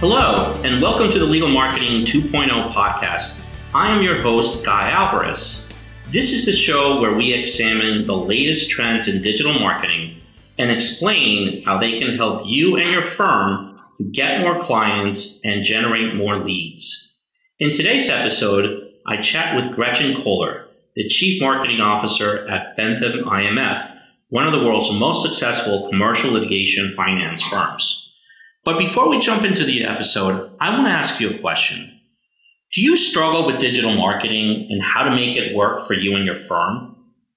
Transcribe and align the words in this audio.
Hello, 0.00 0.54
and 0.64 0.80
welcome 0.80 1.10
to 1.10 1.18
the 1.18 1.24
Legal 1.24 1.48
Marketing 1.48 2.04
2.0 2.04 2.70
podcast. 2.70 3.40
I 3.74 3.90
am 3.90 4.00
your 4.00 4.22
host, 4.22 4.64
Guy 4.64 4.92
Alvarez. 4.92 5.66
This 6.12 6.32
is 6.32 6.46
the 6.46 6.52
show 6.52 7.00
where 7.00 7.16
we 7.16 7.32
examine 7.32 8.06
the 8.06 8.14
latest 8.14 8.70
trends 8.70 9.08
in 9.08 9.22
digital 9.22 9.54
marketing 9.54 10.20
and 10.56 10.70
explain 10.70 11.64
how 11.64 11.80
they 11.80 11.98
can 11.98 12.14
help 12.14 12.46
you 12.46 12.76
and 12.76 12.94
your 12.94 13.10
firm 13.16 13.76
get 14.12 14.40
more 14.40 14.60
clients 14.60 15.40
and 15.42 15.64
generate 15.64 16.14
more 16.14 16.36
leads. 16.36 17.16
In 17.58 17.72
today's 17.72 18.08
episode, 18.08 18.92
I 19.08 19.16
chat 19.16 19.56
with 19.56 19.74
Gretchen 19.74 20.14
Koehler, 20.14 20.66
the 20.94 21.08
Chief 21.08 21.42
Marketing 21.42 21.80
Officer 21.80 22.48
at 22.48 22.76
Bentham 22.76 23.24
IMF, 23.24 23.98
one 24.28 24.46
of 24.46 24.52
the 24.52 24.64
world's 24.64 24.96
most 24.96 25.24
successful 25.24 25.88
commercial 25.88 26.30
litigation 26.30 26.92
finance 26.92 27.42
firms. 27.42 28.07
But 28.68 28.78
before 28.78 29.08
we 29.08 29.18
jump 29.18 29.44
into 29.44 29.64
the 29.64 29.84
episode, 29.84 30.50
I 30.60 30.68
want 30.68 30.86
to 30.88 30.92
ask 30.92 31.20
you 31.20 31.30
a 31.30 31.38
question. 31.38 31.90
Do 32.74 32.82
you 32.82 32.96
struggle 32.96 33.46
with 33.46 33.56
digital 33.56 33.94
marketing 33.94 34.70
and 34.70 34.82
how 34.82 35.04
to 35.04 35.10
make 35.10 35.38
it 35.38 35.56
work 35.56 35.80
for 35.80 35.94
you 35.94 36.14
and 36.14 36.26
your 36.26 36.34
firm? 36.34 36.94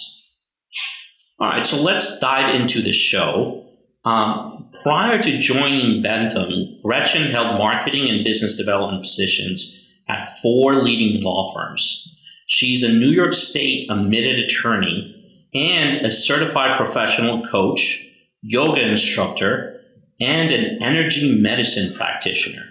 All 1.41 1.49
right, 1.49 1.67
so 1.67 1.83
let's 1.83 2.21
dive 2.21 2.55
into 2.55 2.81
the 2.81 2.93
show. 2.93 3.59
Um, 4.05 4.69
prior 4.83 5.23
to 5.23 5.39
joining 5.39 6.03
Bentham, 6.03 6.79
Gretchen 6.83 7.31
held 7.31 7.59
marketing 7.59 8.09
and 8.09 8.25
business 8.25 8.57
development 8.57 9.03
positions 9.03 9.79
at 10.09 10.29
four 10.41 10.83
leading 10.83 11.23
law 11.23 11.53
firms. 11.55 12.09
She's 12.47 12.83
a 12.83 12.93
New 12.93 13.09
York 13.09 13.33
State 13.33 13.89
admitted 13.91 14.39
attorney 14.39 15.49
and 15.55 15.97
a 16.05 16.11
certified 16.11 16.77
professional 16.77 17.43
coach, 17.43 18.05
yoga 18.43 18.83
instructor, 18.89 19.81
and 20.21 20.51
an 20.51 20.83
energy 20.83 21.41
medicine 21.41 21.95
practitioner. 21.95 22.63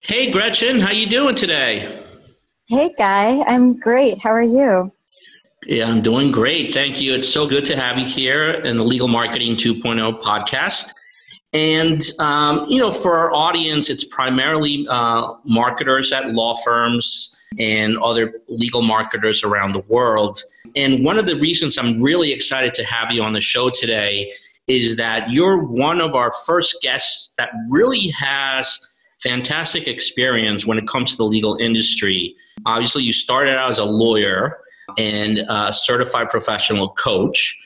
Hey 0.00 0.30
Gretchen, 0.30 0.80
how 0.80 0.92
you 0.92 1.06
doing 1.06 1.34
today? 1.34 2.02
Hey 2.68 2.94
Guy, 2.96 3.42
I'm 3.42 3.78
great. 3.78 4.18
How 4.22 4.30
are 4.30 4.42
you? 4.42 4.92
Yeah, 5.66 5.88
I'm 5.88 6.02
doing 6.02 6.30
great. 6.30 6.72
Thank 6.72 7.00
you. 7.00 7.14
It's 7.14 7.28
so 7.28 7.46
good 7.46 7.64
to 7.66 7.76
have 7.76 7.98
you 7.98 8.06
here 8.06 8.50
in 8.50 8.76
the 8.76 8.84
Legal 8.84 9.08
Marketing 9.08 9.56
2.0 9.56 10.22
podcast. 10.22 10.92
And, 11.52 12.02
um, 12.20 12.66
you 12.68 12.78
know, 12.78 12.92
for 12.92 13.16
our 13.18 13.32
audience, 13.32 13.90
it's 13.90 14.04
primarily 14.04 14.86
uh, 14.88 15.34
marketers 15.44 16.12
at 16.12 16.30
law 16.30 16.54
firms 16.64 17.34
and 17.58 17.96
other 17.98 18.34
legal 18.48 18.82
marketers 18.82 19.42
around 19.42 19.72
the 19.72 19.80
world. 19.88 20.40
And 20.76 21.04
one 21.04 21.18
of 21.18 21.26
the 21.26 21.36
reasons 21.36 21.76
I'm 21.76 22.00
really 22.00 22.32
excited 22.32 22.74
to 22.74 22.84
have 22.84 23.10
you 23.10 23.22
on 23.22 23.32
the 23.32 23.40
show 23.40 23.70
today 23.70 24.30
is 24.68 24.96
that 24.96 25.30
you're 25.30 25.58
one 25.58 26.00
of 26.00 26.14
our 26.14 26.32
first 26.46 26.76
guests 26.82 27.34
that 27.38 27.50
really 27.68 28.08
has 28.08 28.78
fantastic 29.22 29.88
experience 29.88 30.66
when 30.66 30.78
it 30.78 30.86
comes 30.86 31.12
to 31.12 31.16
the 31.16 31.24
legal 31.24 31.56
industry. 31.56 32.36
Obviously, 32.66 33.02
you 33.02 33.12
started 33.12 33.56
out 33.56 33.70
as 33.70 33.78
a 33.78 33.84
lawyer 33.84 34.58
and 34.96 35.38
a 35.48 35.72
certified 35.72 36.30
professional 36.30 36.90
coach. 36.90 37.56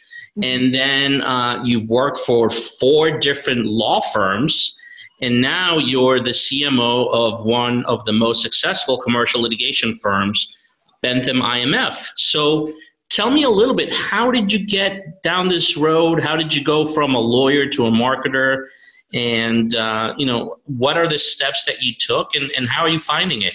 And 0.43 0.75
then 0.75 1.23
uh, 1.23 1.63
you've 1.63 1.89
worked 1.89 2.19
for 2.19 2.49
four 2.49 3.19
different 3.19 3.67
law 3.67 4.01
firms. 4.01 4.79
And 5.21 5.41
now 5.41 5.79
you're 5.79 6.21
the 6.21 6.31
CMO 6.31 7.13
of 7.13 7.45
one 7.45 7.85
of 7.85 8.05
the 8.07 8.13
most 8.13 8.43
successful 8.43 8.99
commercial 8.99 9.43
litigation 9.43 9.95
firms, 9.95 10.57
Bentham 11.01 11.41
IMF. 11.41 12.09
So 12.17 12.73
tell 13.11 13.31
me 13.31 13.45
a 13.45 13.51
little 13.51 13.75
bit 13.75 13.95
how 13.95 14.31
did 14.31 14.53
you 14.53 14.67
get 14.67 15.23
down 15.23 15.49
this 15.49 15.77
road? 15.77 16.23
How 16.23 16.35
did 16.35 16.55
you 16.55 16.65
go 16.65 16.87
from 16.87 17.15
a 17.15 17.21
lawyer 17.21 17.67
to 17.67 17.87
a 17.87 17.91
marketer? 17.91 18.67
And, 19.15 19.75
uh, 19.77 20.15
you 20.17 20.25
know, 20.25 20.57
what 20.65 20.97
are 20.97 21.07
the 21.07 21.19
steps 21.19 21.67
that 21.67 21.83
you 21.83 21.93
took 21.99 22.35
and, 22.35 22.51
and 22.57 22.67
how 22.69 22.81
are 22.81 22.89
you 22.89 22.99
finding 22.99 23.43
it? 23.43 23.55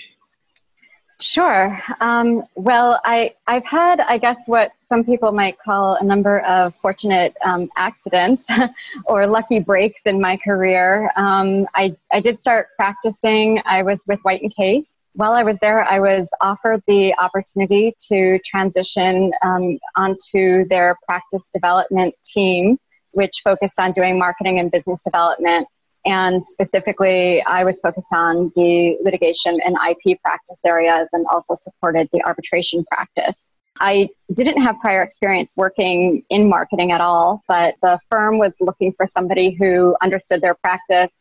Sure. 1.19 1.79
Um, 1.99 2.43
well, 2.53 3.01
I, 3.03 3.33
I've 3.47 3.65
had, 3.65 3.99
I 4.01 4.19
guess, 4.19 4.43
what 4.45 4.71
some 4.83 5.03
people 5.03 5.31
might 5.31 5.57
call 5.57 5.95
a 5.95 6.03
number 6.03 6.41
of 6.41 6.75
fortunate 6.75 7.35
um, 7.43 7.69
accidents 7.75 8.47
or 9.05 9.25
lucky 9.25 9.59
breaks 9.59 10.03
in 10.05 10.21
my 10.21 10.37
career. 10.37 11.09
Um, 11.15 11.65
I, 11.73 11.95
I 12.11 12.19
did 12.19 12.39
start 12.39 12.67
practicing. 12.75 13.59
I 13.65 13.81
was 13.81 14.03
with 14.07 14.19
White 14.21 14.43
and 14.43 14.55
Case. 14.55 14.95
While 15.13 15.31
I 15.31 15.41
was 15.41 15.57
there, 15.57 15.83
I 15.83 15.99
was 15.99 16.29
offered 16.39 16.83
the 16.85 17.15
opportunity 17.17 17.95
to 18.09 18.37
transition 18.45 19.31
um, 19.43 19.79
onto 19.95 20.67
their 20.67 20.99
practice 21.07 21.49
development 21.51 22.13
team, 22.23 22.77
which 23.13 23.41
focused 23.43 23.79
on 23.79 23.91
doing 23.93 24.19
marketing 24.19 24.59
and 24.59 24.69
business 24.69 25.01
development 25.03 25.67
and 26.07 26.43
specifically, 26.45 27.43
I 27.43 27.65
was 27.65 27.81
focused 27.81 28.13
on 28.13 28.51
the 28.55 28.97
litigation 29.03 29.57
and 29.65 29.75
IP 29.89 30.19
practice 30.21 30.61
areas 30.65 31.09
and 31.11 31.25
also 31.29 31.53
supported 31.53 32.07
the 32.13 32.23
arbitration 32.23 32.81
practice. 32.89 33.49
I 33.81 34.09
didn't 34.33 34.61
have 34.61 34.79
prior 34.79 35.03
experience 35.03 35.53
working 35.57 36.23
in 36.29 36.47
marketing 36.47 36.93
at 36.93 37.01
all, 37.01 37.43
but 37.49 37.75
the 37.81 37.99
firm 38.09 38.37
was 38.37 38.55
looking 38.61 38.93
for 38.93 39.05
somebody 39.05 39.51
who 39.51 39.97
understood 40.01 40.41
their 40.41 40.55
practice 40.55 41.11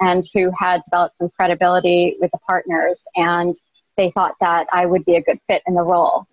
and 0.00 0.22
who 0.34 0.52
had 0.58 0.82
developed 0.84 1.16
some 1.16 1.30
credibility 1.30 2.16
with 2.20 2.30
the 2.30 2.38
partners. 2.46 3.02
And 3.16 3.54
they 3.96 4.10
thought 4.10 4.34
that 4.40 4.66
I 4.72 4.84
would 4.84 5.06
be 5.06 5.16
a 5.16 5.22
good 5.22 5.38
fit 5.48 5.62
in 5.66 5.74
the 5.74 5.82
role. 5.82 6.26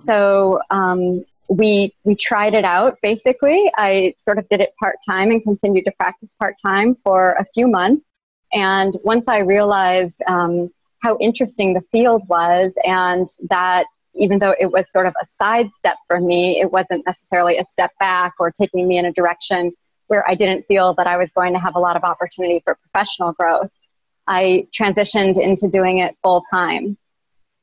So 0.00 0.60
um, 0.70 1.24
we 1.48 1.94
we 2.04 2.14
tried 2.14 2.54
it 2.54 2.64
out 2.64 2.98
basically. 3.02 3.70
I 3.76 4.14
sort 4.18 4.38
of 4.38 4.48
did 4.48 4.60
it 4.60 4.74
part-time 4.80 5.30
and 5.30 5.42
continued 5.42 5.84
to 5.84 5.92
practice 5.92 6.34
part-time 6.38 6.96
for 7.04 7.32
a 7.32 7.46
few 7.54 7.68
months. 7.68 8.04
And 8.52 8.96
once 9.02 9.28
i 9.28 9.38
realized 9.38 10.22
um, 10.26 10.70
how 11.02 11.16
interesting 11.18 11.74
the 11.74 11.82
field 11.92 12.22
was 12.28 12.72
and 12.84 13.28
that 13.48 13.86
even 14.14 14.38
though 14.38 14.54
it 14.58 14.72
was 14.72 14.90
sort 14.90 15.06
of 15.06 15.14
a 15.22 15.26
side 15.26 15.68
step 15.76 15.96
for 16.08 16.20
me 16.20 16.60
it 16.60 16.72
wasn't 16.72 17.04
necessarily 17.06 17.58
a 17.58 17.64
step 17.64 17.92
back 18.00 18.34
or 18.38 18.50
taking 18.50 18.88
me 18.88 18.98
in 18.98 19.04
a 19.04 19.12
direction 19.12 19.72
where 20.08 20.28
i 20.28 20.34
didn't 20.34 20.64
feel 20.66 20.94
that 20.94 21.06
i 21.06 21.16
was 21.16 21.32
going 21.32 21.52
to 21.52 21.58
have 21.58 21.76
a 21.76 21.78
lot 21.78 21.96
of 21.96 22.04
opportunity 22.04 22.60
for 22.64 22.76
professional 22.76 23.32
growth 23.32 23.70
i 24.26 24.66
transitioned 24.76 25.40
into 25.40 25.68
doing 25.68 25.98
it 25.98 26.16
full 26.22 26.42
time 26.50 26.96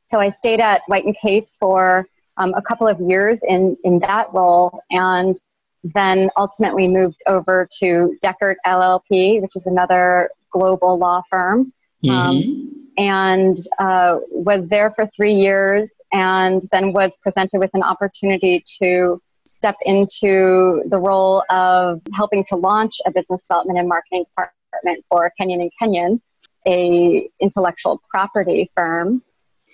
so 0.09 0.19
i 0.19 0.29
stayed 0.29 0.59
at 0.59 0.81
white 0.87 1.05
and 1.05 1.17
case 1.21 1.57
for 1.59 2.05
um, 2.37 2.53
a 2.55 2.61
couple 2.61 2.87
of 2.87 2.99
years 2.99 3.41
in, 3.47 3.77
in 3.83 3.99
that 3.99 4.33
role. 4.33 4.81
And 4.89 5.35
then 5.83 6.29
ultimately 6.37 6.87
moved 6.87 7.21
over 7.27 7.67
to 7.79 8.17
Dechert 8.23 8.55
LLP, 8.65 9.41
which 9.41 9.55
is 9.55 9.67
another 9.67 10.29
global 10.51 10.97
law 10.97 11.21
firm, 11.29 11.73
mm-hmm. 12.03 12.09
um, 12.11 12.87
and 12.97 13.57
uh, 13.79 14.19
was 14.29 14.67
there 14.69 14.91
for 14.91 15.09
three 15.15 15.33
years 15.33 15.89
and 16.13 16.67
then 16.71 16.93
was 16.93 17.11
presented 17.21 17.57
with 17.59 17.71
an 17.73 17.83
opportunity 17.83 18.63
to 18.79 19.19
step 19.45 19.75
into 19.81 20.83
the 20.85 20.97
role 20.97 21.43
of 21.49 22.01
helping 22.13 22.43
to 22.45 22.55
launch 22.55 23.01
a 23.05 23.11
business 23.11 23.41
development 23.41 23.79
and 23.79 23.89
marketing 23.89 24.23
department 24.23 25.03
for 25.09 25.31
Kenyon 25.37 25.61
and 25.61 25.71
Kenyon, 25.81 26.21
a 26.65 27.27
intellectual 27.41 28.01
property 28.09 28.71
firm 28.75 29.21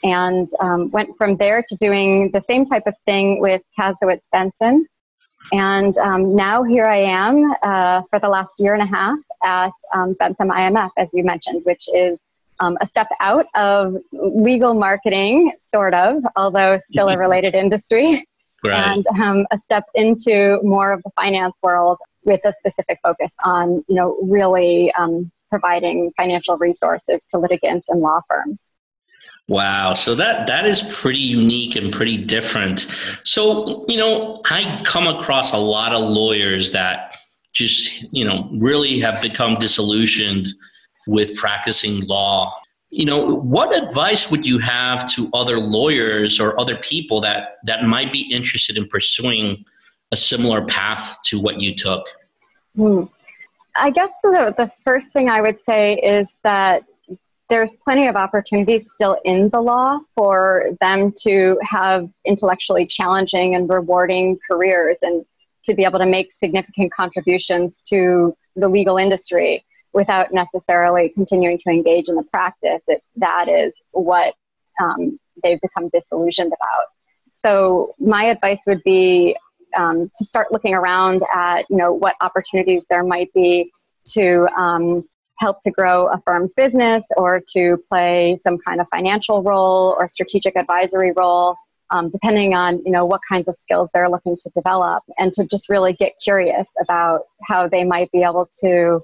and 0.03 0.49
um, 0.59 0.89
went 0.91 1.17
from 1.17 1.37
there 1.37 1.63
to 1.67 1.75
doing 1.75 2.31
the 2.31 2.41
same 2.41 2.65
type 2.65 2.83
of 2.85 2.95
thing 3.05 3.39
with 3.39 3.61
Kasowitz 3.77 4.23
Benson. 4.31 4.85
And 5.51 5.97
um, 5.97 6.35
now 6.35 6.63
here 6.63 6.85
I 6.85 6.97
am 6.97 7.53
uh, 7.63 8.01
for 8.09 8.19
the 8.19 8.29
last 8.29 8.59
year 8.59 8.73
and 8.73 8.83
a 8.83 8.85
half 8.85 9.19
at 9.43 9.71
um, 9.93 10.13
Bentham 10.13 10.49
IMF, 10.49 10.91
as 10.97 11.09
you 11.13 11.23
mentioned, 11.23 11.61
which 11.65 11.87
is 11.93 12.19
um, 12.59 12.77
a 12.81 12.87
step 12.87 13.07
out 13.19 13.47
of 13.55 13.95
legal 14.11 14.73
marketing, 14.73 15.53
sort 15.61 15.93
of, 15.93 16.23
although 16.35 16.77
still 16.77 17.07
a 17.07 17.17
related 17.17 17.55
industry, 17.55 18.27
right. 18.63 18.85
and 18.85 19.05
um, 19.19 19.47
a 19.51 19.57
step 19.57 19.85
into 19.95 20.59
more 20.61 20.91
of 20.91 21.01
the 21.03 21.11
finance 21.15 21.55
world 21.63 21.97
with 22.25 22.41
a 22.43 22.53
specific 22.53 22.99
focus 23.01 23.31
on, 23.43 23.83
you 23.87 23.95
know, 23.95 24.17
really 24.21 24.91
um, 24.93 25.31
providing 25.49 26.11
financial 26.17 26.57
resources 26.57 27.25
to 27.29 27.39
litigants 27.39 27.89
and 27.89 28.01
law 28.01 28.19
firms. 28.27 28.69
Wow. 29.49 29.95
So 29.95 30.13
that 30.13 30.45
that 30.45 30.67
is 30.67 30.83
pretty 30.93 31.19
unique 31.19 31.75
and 31.75 31.91
pretty 31.91 32.17
different. 32.17 32.81
So, 33.23 33.83
you 33.87 33.97
know, 33.97 34.41
I 34.45 34.81
come 34.85 35.07
across 35.07 35.53
a 35.53 35.57
lot 35.57 35.91
of 35.91 36.07
lawyers 36.07 36.71
that 36.71 37.15
just, 37.51 38.07
you 38.13 38.23
know, 38.23 38.47
really 38.53 38.99
have 38.99 39.19
become 39.23 39.55
disillusioned 39.55 40.49
with 41.07 41.35
practicing 41.35 42.05
law. 42.05 42.53
You 42.91 43.05
know, 43.05 43.25
what 43.25 43.75
advice 43.75 44.29
would 44.29 44.45
you 44.45 44.59
have 44.59 45.11
to 45.13 45.27
other 45.33 45.59
lawyers 45.59 46.39
or 46.39 46.59
other 46.59 46.75
people 46.75 47.19
that 47.21 47.57
that 47.63 47.85
might 47.85 48.13
be 48.13 48.31
interested 48.31 48.77
in 48.77 48.87
pursuing 48.87 49.65
a 50.11 50.15
similar 50.15 50.63
path 50.63 51.17
to 51.25 51.41
what 51.41 51.59
you 51.59 51.73
took? 51.73 52.07
Hmm. 52.75 53.05
I 53.75 53.89
guess 53.89 54.11
the, 54.21 54.53
the 54.55 54.71
first 54.83 55.11
thing 55.11 55.29
I 55.29 55.41
would 55.41 55.63
say 55.63 55.95
is 55.95 56.35
that 56.43 56.83
there's 57.49 57.75
plenty 57.77 58.07
of 58.07 58.15
opportunities 58.15 58.91
still 58.91 59.17
in 59.25 59.49
the 59.49 59.59
law 59.59 59.99
for 60.15 60.69
them 60.79 61.11
to 61.23 61.57
have 61.63 62.07
intellectually 62.25 62.85
challenging 62.85 63.55
and 63.55 63.69
rewarding 63.69 64.37
careers 64.49 64.99
and 65.01 65.25
to 65.63 65.73
be 65.73 65.83
able 65.83 65.99
to 65.99 66.05
make 66.05 66.31
significant 66.31 66.93
contributions 66.93 67.81
to 67.81 68.35
the 68.55 68.67
legal 68.67 68.97
industry 68.97 69.65
without 69.93 70.31
necessarily 70.31 71.09
continuing 71.09 71.57
to 71.57 71.69
engage 71.69 72.07
in 72.07 72.15
the 72.15 72.23
practice 72.23 72.81
if 72.87 73.01
that 73.15 73.49
is 73.49 73.73
what 73.91 74.35
um, 74.79 75.19
they've 75.43 75.59
become 75.61 75.89
disillusioned 75.89 76.53
about. 76.53 76.85
So 77.41 77.95
my 77.99 78.25
advice 78.25 78.61
would 78.67 78.83
be 78.83 79.35
um, 79.75 80.11
to 80.15 80.25
start 80.25 80.51
looking 80.51 80.73
around 80.73 81.23
at 81.33 81.65
you 81.69 81.77
know 81.77 81.93
what 81.93 82.15
opportunities 82.21 82.85
there 82.89 83.03
might 83.03 83.31
be 83.33 83.71
to 84.13 84.47
um, 84.57 85.07
help 85.39 85.59
to 85.61 85.71
grow 85.71 86.07
a 86.07 86.21
firm's 86.25 86.53
business 86.53 87.05
or 87.17 87.41
to 87.53 87.77
play 87.87 88.37
some 88.43 88.57
kind 88.57 88.81
of 88.81 88.87
financial 88.89 89.41
role 89.41 89.95
or 89.97 90.07
strategic 90.07 90.55
advisory 90.55 91.11
role 91.15 91.55
um, 91.91 92.09
depending 92.09 92.53
on 92.53 92.81
you 92.85 92.91
know 92.91 93.05
what 93.05 93.21
kinds 93.27 93.47
of 93.47 93.57
skills 93.57 93.89
they're 93.93 94.09
looking 94.09 94.37
to 94.37 94.49
develop 94.51 95.03
and 95.17 95.33
to 95.33 95.45
just 95.45 95.69
really 95.69 95.93
get 95.93 96.13
curious 96.23 96.69
about 96.81 97.21
how 97.43 97.67
they 97.67 97.83
might 97.83 98.11
be 98.11 98.21
able 98.21 98.49
to 98.61 99.01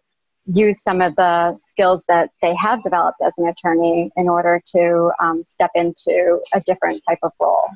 use 0.47 0.81
some 0.83 1.01
of 1.01 1.15
the 1.15 1.57
skills 1.57 2.01
that 2.07 2.29
they 2.41 2.53
have 2.55 2.83
developed 2.83 3.17
as 3.25 3.33
an 3.37 3.47
attorney 3.47 4.11
in 4.15 4.29
order 4.29 4.61
to 4.63 5.11
um, 5.19 5.43
step 5.47 5.71
into 5.73 6.39
a 6.53 6.61
different 6.61 7.01
type 7.09 7.17
of 7.23 7.31
role. 7.39 7.67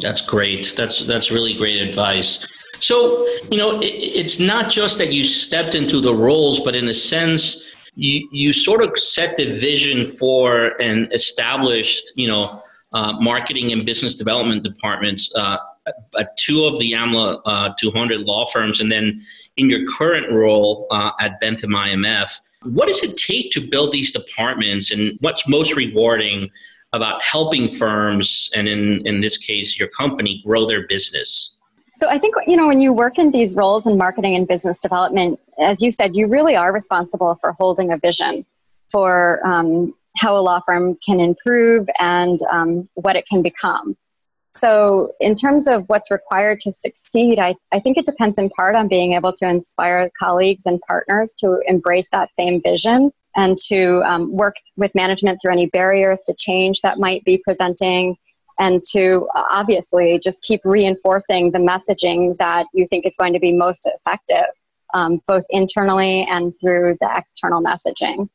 That's 0.00 0.22
great. 0.22 0.72
That's 0.76 1.06
that's 1.06 1.30
really 1.30 1.54
great 1.54 1.82
advice. 1.82 2.46
So 2.80 3.26
you 3.50 3.58
know 3.58 3.80
it, 3.80 3.86
it's 3.86 4.40
not 4.40 4.70
just 4.70 4.98
that 4.98 5.12
you 5.12 5.24
stepped 5.24 5.74
into 5.74 6.00
the 6.00 6.14
roles 6.14 6.60
but 6.60 6.76
in 6.76 6.88
a 6.88 6.94
sense 6.94 7.66
you 7.98 8.28
you 8.30 8.52
sort 8.52 8.80
of 8.80 8.96
set 8.96 9.36
the 9.36 9.52
vision 9.58 10.06
for 10.06 10.80
and 10.80 11.12
established 11.12 12.12
you 12.14 12.28
know 12.28 12.62
uh, 12.92 13.12
marketing 13.20 13.72
and 13.72 13.84
business 13.84 14.14
development 14.14 14.62
departments 14.62 15.34
uh, 15.34 15.58
at 16.18 16.36
two 16.36 16.64
of 16.64 16.78
the 16.78 16.92
AmLaw 16.92 17.40
uh, 17.44 17.70
200 17.78 18.20
law 18.20 18.46
firms, 18.46 18.80
and 18.80 18.90
then 18.90 19.20
in 19.56 19.68
your 19.68 19.84
current 19.86 20.30
role 20.30 20.86
uh, 20.90 21.10
at 21.20 21.40
Bentham 21.40 21.70
IMF. 21.70 22.30
What 22.64 22.88
does 22.88 23.02
it 23.02 23.16
take 23.16 23.50
to 23.52 23.60
build 23.60 23.92
these 23.92 24.12
departments, 24.12 24.90
and 24.92 25.18
what's 25.20 25.48
most 25.48 25.76
rewarding 25.76 26.50
about 26.92 27.22
helping 27.22 27.70
firms, 27.70 28.50
and 28.54 28.68
in, 28.68 29.06
in 29.06 29.20
this 29.20 29.36
case, 29.36 29.78
your 29.78 29.88
company, 29.88 30.42
grow 30.44 30.66
their 30.66 30.86
business? 30.86 31.57
So 31.98 32.08
I 32.08 32.16
think 32.16 32.36
you 32.46 32.56
know 32.56 32.68
when 32.68 32.80
you 32.80 32.92
work 32.92 33.18
in 33.18 33.32
these 33.32 33.56
roles 33.56 33.88
in 33.88 33.98
marketing 33.98 34.36
and 34.36 34.46
business 34.46 34.78
development, 34.78 35.40
as 35.58 35.82
you 35.82 35.90
said, 35.90 36.14
you 36.14 36.28
really 36.28 36.54
are 36.54 36.72
responsible 36.72 37.36
for 37.40 37.50
holding 37.52 37.90
a 37.92 37.98
vision 37.98 38.46
for 38.88 39.44
um, 39.44 39.92
how 40.16 40.36
a 40.36 40.38
law 40.38 40.60
firm 40.64 40.96
can 41.04 41.18
improve 41.18 41.88
and 41.98 42.38
um, 42.52 42.88
what 42.94 43.16
it 43.16 43.26
can 43.26 43.42
become. 43.42 43.96
So, 44.56 45.12
in 45.18 45.34
terms 45.34 45.66
of 45.66 45.88
what's 45.88 46.08
required 46.08 46.60
to 46.60 46.72
succeed, 46.72 47.40
I, 47.40 47.56
I 47.72 47.80
think 47.80 47.96
it 47.96 48.06
depends 48.06 48.38
in 48.38 48.48
part 48.50 48.76
on 48.76 48.86
being 48.86 49.14
able 49.14 49.32
to 49.32 49.48
inspire 49.48 50.08
colleagues 50.20 50.66
and 50.66 50.80
partners 50.82 51.34
to 51.40 51.60
embrace 51.66 52.10
that 52.10 52.30
same 52.36 52.62
vision 52.62 53.10
and 53.34 53.58
to 53.66 54.02
um, 54.04 54.32
work 54.32 54.54
with 54.76 54.94
management 54.94 55.40
through 55.42 55.52
any 55.52 55.66
barriers 55.66 56.20
to 56.26 56.34
change 56.38 56.80
that 56.82 57.00
might 57.00 57.24
be 57.24 57.38
presenting 57.38 58.16
and 58.58 58.82
to 58.90 59.28
obviously 59.34 60.18
just 60.22 60.42
keep 60.42 60.60
reinforcing 60.64 61.52
the 61.52 61.58
messaging 61.58 62.36
that 62.38 62.66
you 62.74 62.86
think 62.88 63.06
is 63.06 63.14
going 63.16 63.32
to 63.32 63.38
be 63.38 63.52
most 63.52 63.88
effective, 63.94 64.46
um, 64.94 65.20
both 65.26 65.44
internally 65.50 66.26
and 66.28 66.52
through 66.60 66.96
the 67.00 67.10
external 67.16 67.62
messaging. 67.62 68.28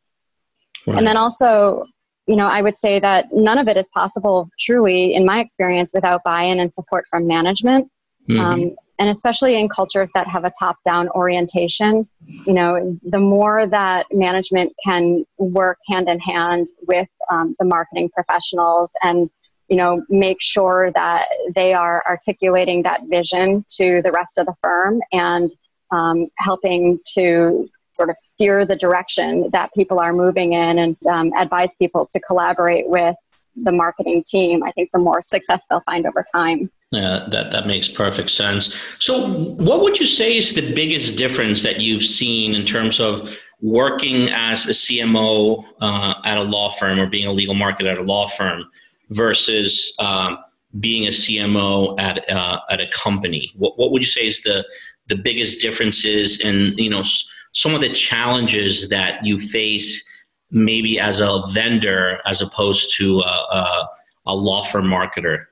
And 0.86 1.08
then 1.08 1.18
also, 1.18 1.86
you 2.28 2.36
know, 2.36 2.48
I 2.48 2.62
would 2.62 2.78
say 2.78 3.00
that 3.00 3.28
none 3.34 3.58
of 3.58 3.68
it 3.68 3.78
is 3.78 3.90
possible, 3.94 4.50
truly, 4.60 5.14
in 5.14 5.26
my 5.26 5.40
experience, 5.40 5.92
without 5.94 6.24
buy 6.24 6.44
in 6.44 6.60
and 6.60 6.74
support 6.74 7.06
from 7.10 7.28
management. 7.28 7.90
Mm-hmm. 8.30 8.40
Um, 8.40 8.76
and 9.00 9.10
especially 9.10 9.60
in 9.60 9.68
cultures 9.68 10.12
that 10.14 10.28
have 10.28 10.46
a 10.46 10.52
top 10.58 10.78
down 10.86 11.10
orientation, 11.10 12.08
you 12.26 12.54
know, 12.54 12.98
the 13.04 13.20
more 13.20 13.66
that 13.66 14.06
management 14.12 14.72
can 14.86 15.26
work 15.38 15.80
hand 15.88 16.08
in 16.08 16.20
hand 16.20 16.68
with 16.88 17.08
um, 17.30 17.56
the 17.60 17.66
marketing 17.66 18.10
professionals 18.14 18.92
and, 19.02 19.30
you 19.74 19.78
know, 19.78 20.06
make 20.08 20.40
sure 20.40 20.92
that 20.94 21.26
they 21.56 21.74
are 21.74 22.04
articulating 22.08 22.84
that 22.84 23.02
vision 23.10 23.66
to 23.68 24.04
the 24.04 24.12
rest 24.12 24.38
of 24.38 24.46
the 24.46 24.54
firm 24.62 25.02
and 25.12 25.50
um, 25.90 26.28
helping 26.38 27.00
to 27.16 27.68
sort 27.94 28.12
of 28.12 28.16
steer 28.20 28.68
the 28.68 28.76
direction 28.76 29.50
that 29.52 29.74
people 29.74 30.00
are 30.00 30.14
moving 30.14 30.54
in 30.54 30.78
and 30.78 30.96
um, 31.08 31.34
advise 31.36 31.74
people 31.78 32.06
to 32.12 32.20
collaborate 32.20 32.88
with 32.88 33.16
the 33.56 33.72
marketing 33.72 34.24
team, 34.28 34.62
I 34.62 34.72
think 34.74 34.92
the 34.94 35.00
more 35.00 35.22
success 35.22 35.64
they'll 35.68 35.82
find 35.82 36.06
over 36.06 36.24
time. 36.32 36.70
Yeah, 36.92 37.18
that, 37.32 37.52
that 37.52 37.66
makes 37.66 37.90
perfect 37.90 38.30
sense. 38.30 38.80
So, 39.00 39.28
what 39.28 39.82
would 39.82 40.00
you 40.00 40.06
say 40.06 40.38
is 40.38 40.54
the 40.54 40.76
biggest 40.76 41.18
difference 41.18 41.64
that 41.64 41.80
you've 41.80 42.04
seen 42.04 42.54
in 42.54 42.64
terms 42.64 43.00
of 43.00 43.36
working 43.60 44.30
as 44.30 44.68
a 44.68 44.72
CMO 44.72 45.66
uh, 45.82 46.14
at 46.26 46.38
a 46.38 46.44
law 46.44 46.70
firm 46.70 47.00
or 47.00 47.08
being 47.08 47.26
a 47.26 47.32
legal 47.32 47.56
marketer 47.56 47.92
at 47.92 47.98
a 47.98 48.04
law 48.04 48.28
firm 48.28 48.66
versus 49.14 49.96
uh, 50.00 50.36
being 50.80 51.06
a 51.06 51.12
CMO 51.12 52.00
at, 52.00 52.30
uh, 52.30 52.60
at 52.70 52.80
a 52.80 52.88
company? 52.88 53.52
What, 53.56 53.78
what 53.78 53.92
would 53.92 54.02
you 54.02 54.08
say 54.08 54.28
is 54.28 54.42
the, 54.44 54.66
the 55.08 55.16
biggest 55.16 55.62
differences 55.62 56.42
and 56.42 56.78
you 56.78 56.90
know, 56.90 57.04
some 57.52 57.76
of 57.76 57.82
the 57.82 57.92
challenges 57.94 58.90
that 58.90 59.26
you 59.26 59.38
face 59.38 60.10
maybe 60.52 61.00
as 61.00 61.22
a 61.22 61.44
vendor 61.52 62.20
as 62.26 62.42
opposed 62.42 62.96
to 62.98 63.20
a, 63.20 63.24
a, 63.24 63.90
a 64.28 64.36
law 64.36 64.64
firm 64.64 64.86
marketer? 64.86 65.46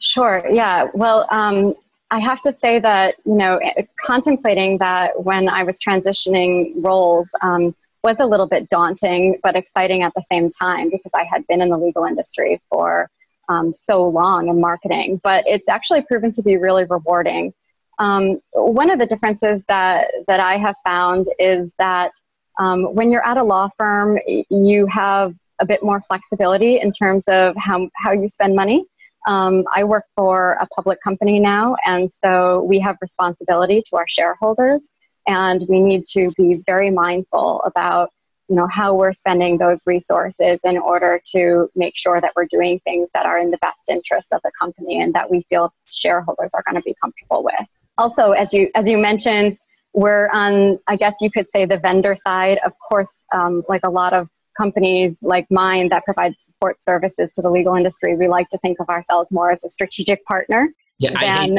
Sure. 0.00 0.44
Yeah. 0.50 0.88
Well, 0.94 1.26
um, 1.30 1.74
I 2.10 2.18
have 2.20 2.42
to 2.42 2.52
say 2.52 2.78
that 2.80 3.14
you 3.24 3.34
know, 3.34 3.60
contemplating 4.04 4.78
that 4.78 5.24
when 5.24 5.48
I 5.48 5.62
was 5.62 5.80
transitioning 5.80 6.72
roles 6.76 7.34
um, 7.40 7.74
was 8.02 8.20
a 8.20 8.26
little 8.26 8.46
bit 8.46 8.68
daunting, 8.68 9.38
but 9.42 9.56
exciting 9.56 10.02
at 10.02 10.12
the 10.14 10.22
same 10.22 10.50
time 10.50 10.90
because 10.90 11.12
I 11.14 11.24
had 11.24 11.46
been 11.46 11.62
in 11.62 11.68
the 11.68 11.78
legal 11.78 12.04
industry 12.04 12.60
for 12.68 13.08
um, 13.48 13.72
so 13.72 14.06
long 14.08 14.48
in 14.48 14.60
marketing. 14.60 15.20
But 15.22 15.44
it's 15.46 15.68
actually 15.68 16.02
proven 16.02 16.32
to 16.32 16.42
be 16.42 16.56
really 16.56 16.84
rewarding. 16.84 17.52
Um, 17.98 18.40
one 18.52 18.90
of 18.90 18.98
the 18.98 19.06
differences 19.06 19.64
that, 19.68 20.08
that 20.26 20.40
I 20.40 20.56
have 20.56 20.74
found 20.84 21.26
is 21.38 21.74
that 21.78 22.12
um, 22.58 22.94
when 22.94 23.10
you're 23.10 23.26
at 23.26 23.36
a 23.36 23.44
law 23.44 23.68
firm, 23.78 24.18
you 24.26 24.86
have 24.86 25.34
a 25.60 25.66
bit 25.66 25.82
more 25.82 26.02
flexibility 26.08 26.80
in 26.80 26.92
terms 26.92 27.24
of 27.28 27.54
how, 27.56 27.88
how 27.96 28.12
you 28.12 28.28
spend 28.28 28.56
money. 28.56 28.84
Um, 29.26 29.64
I 29.72 29.84
work 29.84 30.04
for 30.16 30.58
a 30.60 30.66
public 30.66 31.00
company 31.02 31.38
now, 31.38 31.76
and 31.86 32.10
so 32.24 32.64
we 32.64 32.80
have 32.80 32.96
responsibility 33.00 33.80
to 33.86 33.96
our 33.96 34.08
shareholders, 34.08 34.88
and 35.26 35.64
we 35.68 35.80
need 35.80 36.06
to 36.06 36.30
be 36.36 36.62
very 36.66 36.90
mindful 36.90 37.62
about 37.64 38.10
you 38.48 38.56
know 38.56 38.66
how 38.66 38.94
we're 38.94 39.12
spending 39.12 39.56
those 39.56 39.82
resources 39.86 40.60
in 40.64 40.76
order 40.76 41.20
to 41.24 41.70
make 41.74 41.96
sure 41.96 42.20
that 42.20 42.32
we're 42.36 42.46
doing 42.46 42.80
things 42.80 43.08
that 43.14 43.24
are 43.24 43.38
in 43.38 43.50
the 43.50 43.58
best 43.58 43.88
interest 43.88 44.32
of 44.32 44.40
the 44.42 44.50
company 44.60 45.00
and 45.00 45.14
that 45.14 45.30
we 45.30 45.46
feel 45.48 45.72
shareholders 45.90 46.52
are 46.54 46.62
going 46.66 46.74
to 46.74 46.82
be 46.82 46.94
comfortable 47.00 47.42
with 47.44 47.66
also, 47.98 48.32
as 48.32 48.52
you 48.52 48.70
as 48.74 48.88
you 48.88 48.98
mentioned, 48.98 49.58
we're 49.92 50.28
on 50.30 50.78
I 50.86 50.96
guess 50.96 51.16
you 51.20 51.30
could 51.30 51.48
say 51.50 51.64
the 51.64 51.78
vendor 51.78 52.16
side. 52.16 52.58
Of 52.64 52.72
course, 52.78 53.26
um, 53.32 53.62
like 53.68 53.82
a 53.84 53.90
lot 53.90 54.12
of 54.12 54.28
companies 54.56 55.18
like 55.22 55.46
mine 55.50 55.88
that 55.88 56.04
provide 56.04 56.34
support 56.38 56.82
services 56.82 57.32
to 57.32 57.42
the 57.42 57.50
legal 57.50 57.74
industry, 57.74 58.16
we 58.16 58.28
like 58.28 58.48
to 58.50 58.58
think 58.58 58.80
of 58.80 58.88
ourselves 58.88 59.30
more 59.30 59.50
as 59.50 59.64
a 59.64 59.70
strategic 59.70 60.24
partner. 60.26 60.68
Yeah, 60.98 61.46
than, 61.46 61.58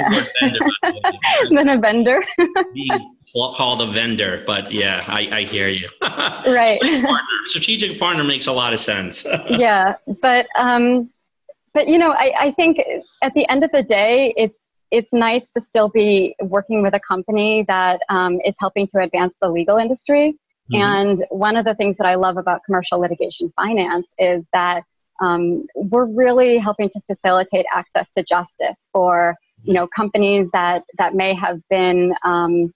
than 1.51 1.67
a 1.69 1.77
vendor. 1.77 2.23
Being 2.73 3.15
called 3.33 3.81
a 3.81 3.91
vendor, 3.91 4.43
but 4.45 4.71
yeah, 4.71 5.03
I, 5.07 5.27
I 5.31 5.43
hear 5.43 5.67
you. 5.67 5.89
right. 6.01 6.79
partner, 6.81 7.19
strategic 7.45 7.99
partner 7.99 8.23
makes 8.23 8.47
a 8.47 8.53
lot 8.53 8.73
of 8.73 8.79
sense. 8.79 9.25
yeah, 9.49 9.95
but 10.21 10.47
um, 10.55 11.09
but 11.73 11.87
you 11.87 11.97
know, 11.97 12.11
I, 12.11 12.31
I 12.39 12.51
think 12.51 12.79
at 13.21 13.33
the 13.33 13.49
end 13.49 13.63
of 13.63 13.71
the 13.71 13.83
day, 13.83 14.33
it's 14.37 14.59
it's 14.91 15.11
nice 15.11 15.49
to 15.51 15.61
still 15.61 15.89
be 15.89 16.35
working 16.39 16.83
with 16.83 16.93
a 16.93 16.99
company 16.99 17.65
that 17.67 18.01
um, 18.09 18.39
is 18.45 18.55
helping 18.59 18.87
to 18.87 18.99
advance 18.99 19.33
the 19.41 19.49
legal 19.49 19.77
industry. 19.77 20.35
Mm-hmm. 20.71 20.75
And 20.75 21.25
one 21.29 21.57
of 21.57 21.65
the 21.65 21.73
things 21.75 21.97
that 21.97 22.05
I 22.05 22.15
love 22.15 22.37
about 22.37 22.61
commercial 22.63 22.99
litigation 22.99 23.51
finance 23.55 24.13
is 24.19 24.45
that 24.53 24.83
um, 25.23 25.65
we're 25.75 26.05
really 26.05 26.57
helping 26.57 26.89
to 26.89 26.99
facilitate 27.07 27.65
access 27.73 28.09
to 28.11 28.23
justice 28.23 28.77
for 28.91 29.35
you 29.63 29.73
know 29.73 29.87
companies 29.87 30.49
that 30.51 30.83
that 30.97 31.15
may 31.15 31.33
have 31.33 31.61
been 31.69 32.13
um, 32.23 32.73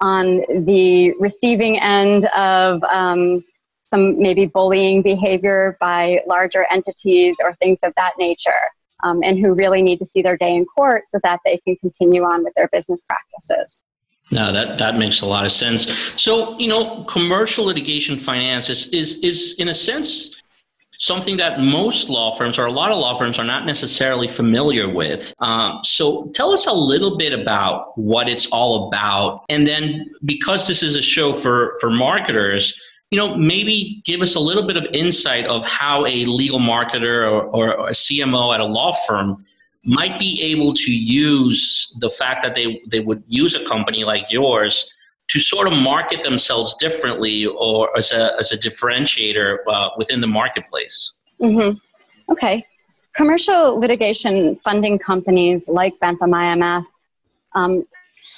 on 0.00 0.42
the 0.64 1.12
receiving 1.18 1.78
end 1.80 2.26
of 2.26 2.82
um, 2.84 3.44
some 3.90 4.20
maybe 4.20 4.46
bullying 4.46 5.02
behavior 5.02 5.76
by 5.80 6.20
larger 6.26 6.66
entities 6.70 7.34
or 7.42 7.54
things 7.54 7.78
of 7.82 7.92
that 7.96 8.12
nature 8.18 8.64
um, 9.02 9.20
and 9.24 9.38
who 9.38 9.54
really 9.54 9.82
need 9.82 9.98
to 9.98 10.06
see 10.06 10.22
their 10.22 10.36
day 10.36 10.54
in 10.54 10.64
court 10.64 11.02
so 11.10 11.18
that 11.22 11.40
they 11.44 11.56
can 11.58 11.74
continue 11.76 12.22
on 12.22 12.44
with 12.44 12.54
their 12.54 12.68
business 12.68 13.02
practices. 13.08 13.82
No, 14.30 14.52
that, 14.52 14.78
that 14.78 14.98
makes 14.98 15.22
a 15.22 15.26
lot 15.26 15.46
of 15.46 15.52
sense. 15.52 15.90
So, 16.20 16.58
you 16.58 16.68
know, 16.68 17.04
commercial 17.04 17.64
litigation 17.64 18.18
finance 18.18 18.68
is, 18.68 18.92
is, 18.92 19.16
is 19.20 19.56
in 19.58 19.68
a 19.68 19.74
sense 19.74 20.42
something 20.98 21.36
that 21.36 21.60
most 21.60 22.08
law 22.08 22.34
firms 22.34 22.58
or 22.58 22.66
a 22.66 22.72
lot 22.72 22.90
of 22.90 22.98
law 22.98 23.16
firms 23.16 23.38
are 23.38 23.44
not 23.44 23.64
necessarily 23.64 24.26
familiar 24.26 24.88
with. 24.88 25.32
Um, 25.38 25.78
so 25.84 26.26
tell 26.34 26.50
us 26.50 26.66
a 26.66 26.72
little 26.72 27.16
bit 27.16 27.32
about 27.32 27.96
what 27.96 28.28
it's 28.28 28.46
all 28.48 28.88
about. 28.88 29.44
And 29.48 29.66
then 29.66 30.10
because 30.24 30.66
this 30.66 30.82
is 30.82 30.96
a 30.96 31.02
show 31.02 31.32
for, 31.32 31.78
for 31.80 31.88
marketers, 31.88 32.80
you 33.12 33.16
know, 33.16 33.36
maybe 33.36 34.02
give 34.04 34.20
us 34.20 34.34
a 34.34 34.40
little 34.40 34.66
bit 34.66 34.76
of 34.76 34.86
insight 34.92 35.46
of 35.46 35.64
how 35.64 36.04
a 36.04 36.24
legal 36.24 36.58
marketer 36.58 37.30
or, 37.30 37.42
or 37.44 37.88
a 37.88 37.92
CMO 37.92 38.52
at 38.52 38.60
a 38.60 38.66
law 38.66 38.92
firm 39.06 39.44
might 39.84 40.18
be 40.18 40.42
able 40.42 40.74
to 40.74 40.94
use 40.94 41.96
the 42.00 42.10
fact 42.10 42.42
that 42.42 42.54
they, 42.54 42.82
they 42.90 43.00
would 43.00 43.22
use 43.28 43.54
a 43.54 43.64
company 43.66 44.04
like 44.04 44.30
yours 44.30 44.92
to 45.28 45.38
sort 45.38 45.66
of 45.66 45.74
market 45.74 46.22
themselves 46.22 46.74
differently 46.76 47.46
or 47.46 47.96
as 47.96 48.12
a, 48.12 48.34
as 48.38 48.50
a 48.52 48.56
differentiator 48.56 49.58
uh, 49.68 49.90
within 49.96 50.20
the 50.20 50.26
marketplace. 50.26 51.14
Mm-hmm. 51.40 51.76
Okay. 52.32 52.64
Commercial 53.14 53.78
litigation 53.78 54.56
funding 54.56 54.98
companies 54.98 55.68
like 55.68 55.98
Bentham 56.00 56.30
IMF 56.30 56.84
um, 57.54 57.84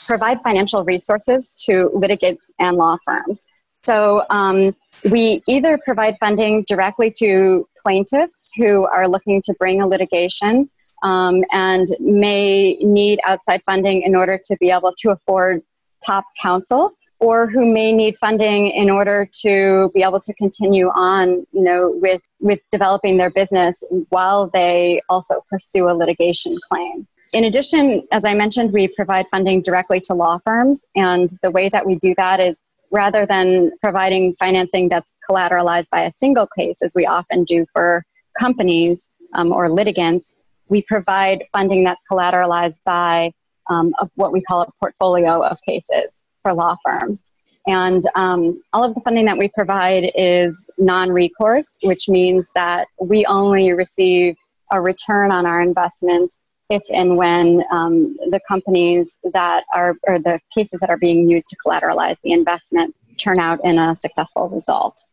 provide 0.07 0.43
financial 0.43 0.85
resources 0.85 1.55
to 1.67 1.91
litigants 1.95 2.51
and 2.59 2.77
law 2.77 2.97
firms. 3.05 3.47
So 3.83 4.25
um, 4.31 4.75
we 5.11 5.43
either 5.47 5.79
provide 5.85 6.17
funding 6.19 6.65
directly 6.67 7.11
to 7.19 7.69
plaintiffs 7.83 8.51
who 8.57 8.85
are 8.87 9.09
looking 9.09 9.41
to 9.43 9.55
bring 9.55 9.81
a 9.81 9.87
litigation 9.87 10.69
um, 11.03 11.45
and 11.51 11.89
may 11.99 12.75
need 12.81 13.21
outside 13.25 13.63
funding 13.65 14.03
in 14.03 14.15
order 14.15 14.39
to 14.45 14.57
be 14.61 14.71
able 14.71 14.93
to 14.99 15.11
afford 15.11 15.63
top 16.05 16.25
counsel 16.41 16.93
or 17.21 17.47
who 17.47 17.71
may 17.71 17.93
need 17.93 18.17
funding 18.19 18.69
in 18.71 18.89
order 18.89 19.29
to 19.43 19.91
be 19.95 20.03
able 20.03 20.21
to 20.21 20.35
continue 20.35 20.89
on 20.89 21.47
you 21.53 21.63
know 21.63 21.93
with 22.01 22.23
with 22.41 22.61
developing 22.73 23.17
their 23.17 23.31
business 23.31 23.85
while 24.09 24.49
they 24.53 25.01
also 25.09 25.45
pursue 25.49 25.89
a 25.89 25.93
litigation 25.93 26.57
claim. 26.71 27.07
In 27.33 27.45
addition 27.45 28.07
as 28.11 28.25
i 28.25 28.35
mentioned 28.35 28.73
we 28.73 28.89
provide 28.89 29.29
funding 29.29 29.63
directly 29.63 30.01
to 30.01 30.15
law 30.15 30.39
firms 30.45 30.87
and 30.97 31.31
the 31.43 31.51
way 31.51 31.69
that 31.69 31.87
we 31.87 31.95
do 31.97 32.15
that 32.17 32.41
is 32.41 32.61
rather 32.91 33.25
than 33.25 33.71
providing 33.81 34.35
financing 34.35 34.89
that's 34.89 35.15
collateralized 35.29 35.91
by 35.91 36.03
a 36.03 36.11
single 36.11 36.49
case 36.59 36.83
as 36.83 36.93
we 36.97 37.07
often 37.07 37.45
do 37.45 37.65
for 37.73 38.05
companies 38.39 39.09
um, 39.35 39.53
or 39.53 39.69
litigants 39.69 40.35
we 40.71 40.83
provide 40.83 41.45
funding 41.53 41.85
that's 41.85 42.05
collateralized 42.11 42.81
by 42.85 43.33
um, 43.69 43.95
of 43.99 44.11
what 44.17 44.33
we 44.33 44.41
call 44.43 44.63
a 44.63 44.69
portfolio 44.81 45.43
of 45.45 45.59
cases 45.67 46.25
for 46.43 46.55
law 46.55 46.77
firms. 46.85 47.33
And 47.67 48.03
um, 48.15 48.63
all 48.73 48.85
of 48.85 48.95
the 48.95 49.01
funding 49.01 49.27
that 49.27 49.37
we 49.37 49.49
provide 49.49 50.11
is 50.15 50.71
non 50.79 51.11
recourse, 51.11 51.79
which 51.83 52.09
means 52.09 52.51
that 52.55 52.89
we 53.01 53.27
only 53.27 53.73
receive 53.73 54.37
a 54.73 54.81
return 54.81 55.31
on 55.31 55.47
our 55.47 55.61
investment 55.61 56.35
if 56.71 56.83
and 56.93 57.17
when 57.17 57.65
um, 57.73 58.17
the 58.31 58.41
companies 58.49 59.19
that 59.33 59.65
are, 59.75 59.97
or 60.07 60.19
the 60.19 60.41
cases 60.55 60.81
that 60.81 60.89
are 60.89 60.97
being 60.97 61.29
used 61.29 61.49
to 61.49 61.57
collateralize 61.57 62.21
the 62.23 62.33
investment 62.33 62.95
turn 63.19 63.39
out 63.39 63.59
in 63.65 63.79
a 63.79 63.95
successful 63.95 64.49
result. 64.49 65.05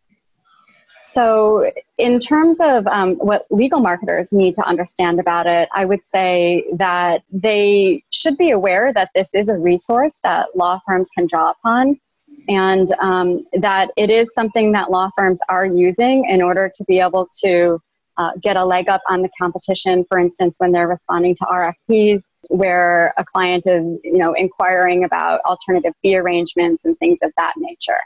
So, 1.07 1.71
in 1.97 2.19
terms 2.19 2.59
of 2.59 2.85
um, 2.87 3.15
what 3.15 3.45
legal 3.49 3.79
marketers 3.79 4.33
need 4.33 4.55
to 4.55 4.67
understand 4.67 5.21
about 5.21 5.47
it, 5.47 5.69
I 5.73 5.85
would 5.85 6.03
say 6.03 6.65
that 6.73 7.23
they 7.31 8.03
should 8.11 8.37
be 8.37 8.51
aware 8.51 8.91
that 8.93 9.11
this 9.15 9.33
is 9.33 9.47
a 9.47 9.55
resource 9.55 10.19
that 10.23 10.47
law 10.53 10.79
firms 10.85 11.09
can 11.09 11.25
draw 11.25 11.51
upon. 11.51 11.97
And 12.49 12.91
um, 12.99 13.45
that 13.53 13.91
it 13.95 14.09
is 14.09 14.33
something 14.33 14.73
that 14.73 14.91
law 14.91 15.09
firms 15.17 15.39
are 15.47 15.65
using 15.65 16.25
in 16.29 16.41
order 16.41 16.69
to 16.75 16.83
be 16.85 16.99
able 16.99 17.27
to 17.43 17.81
uh, 18.17 18.31
get 18.41 18.57
a 18.57 18.65
leg 18.65 18.89
up 18.89 19.01
on 19.09 19.21
the 19.21 19.29
competition. 19.39 20.05
For 20.09 20.19
instance 20.19 20.57
when 20.59 20.71
they're 20.71 20.87
responding 20.87 21.35
to 21.35 21.45
rfps 21.45 22.23
where 22.49 23.13
a 23.17 23.25
client 23.25 23.65
is 23.67 23.99
you 24.03 24.17
know 24.17 24.33
inquiring 24.33 25.03
about 25.03 25.41
alternative 25.41 25.93
fee 26.01 26.17
arrangements 26.17 26.85
and 26.85 26.97
things 26.99 27.19
of 27.21 27.31
that 27.37 27.53
nature 27.57 27.99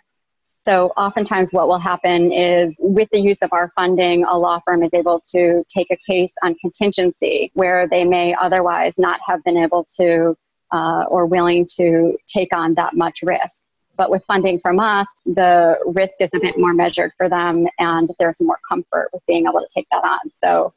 so, 0.64 0.90
oftentimes, 0.96 1.52
what 1.52 1.68
will 1.68 1.80
happen 1.80 2.32
is 2.32 2.76
with 2.80 3.10
the 3.12 3.20
use 3.20 3.42
of 3.42 3.52
our 3.52 3.72
funding, 3.76 4.24
a 4.26 4.38
law 4.38 4.60
firm 4.64 4.84
is 4.84 4.94
able 4.94 5.20
to 5.32 5.64
take 5.68 5.88
a 5.90 5.98
case 6.08 6.36
on 6.44 6.54
contingency 6.56 7.50
where 7.56 7.88
they 7.88 8.06
may 8.06 8.36
otherwise 8.40 9.00
not 9.00 9.20
have 9.26 9.44
been 9.44 9.58
able 9.58 9.86
to 9.98 10.38
uh, 10.72 11.06
or 11.08 11.26
willing 11.26 11.66
to 11.78 12.16
take 12.28 12.56
on 12.56 12.76
that 12.76 12.96
much 12.96 13.20
risk. 13.24 13.62
But 13.98 14.12
with 14.12 14.24
funding 14.26 14.60
from 14.60 14.80
us, 14.80 15.08
the 15.26 15.78
risk 15.86 16.22
is 16.22 16.34
a 16.36 16.40
bit 16.40 16.56
more 16.58 16.74
measured 16.74 17.12
for 17.18 17.28
them 17.28 17.68
and 17.80 18.10
there's 18.20 18.40
more 18.42 18.60
comfort 18.70 19.10
with 19.12 19.24
being 19.28 19.48
able 19.48 19.60
to 19.62 19.68
take 19.74 19.88
that 19.92 20.04
on. 20.04 20.20
So, 20.44 20.74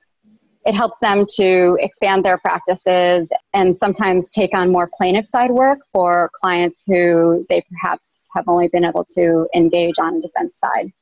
it 0.64 0.74
helps 0.74 0.98
them 0.98 1.26
to 1.36 1.76
expand 1.78 2.24
their 2.24 2.38
practices 2.38 3.28
and 3.52 3.76
sometimes 3.76 4.30
take 4.30 4.54
on 4.54 4.72
more 4.72 4.88
plaintiff 4.96 5.26
side 5.26 5.50
work 5.50 5.80
for 5.92 6.30
clients 6.40 6.84
who 6.86 7.44
they 7.50 7.62
perhaps 7.70 8.18
have 8.34 8.48
only 8.48 8.68
been 8.68 8.84
able 8.84 9.04
to 9.16 9.48
engage 9.54 9.98
on 9.98 10.14
the 10.14 10.20
defense 10.22 10.58
side. 10.58 10.92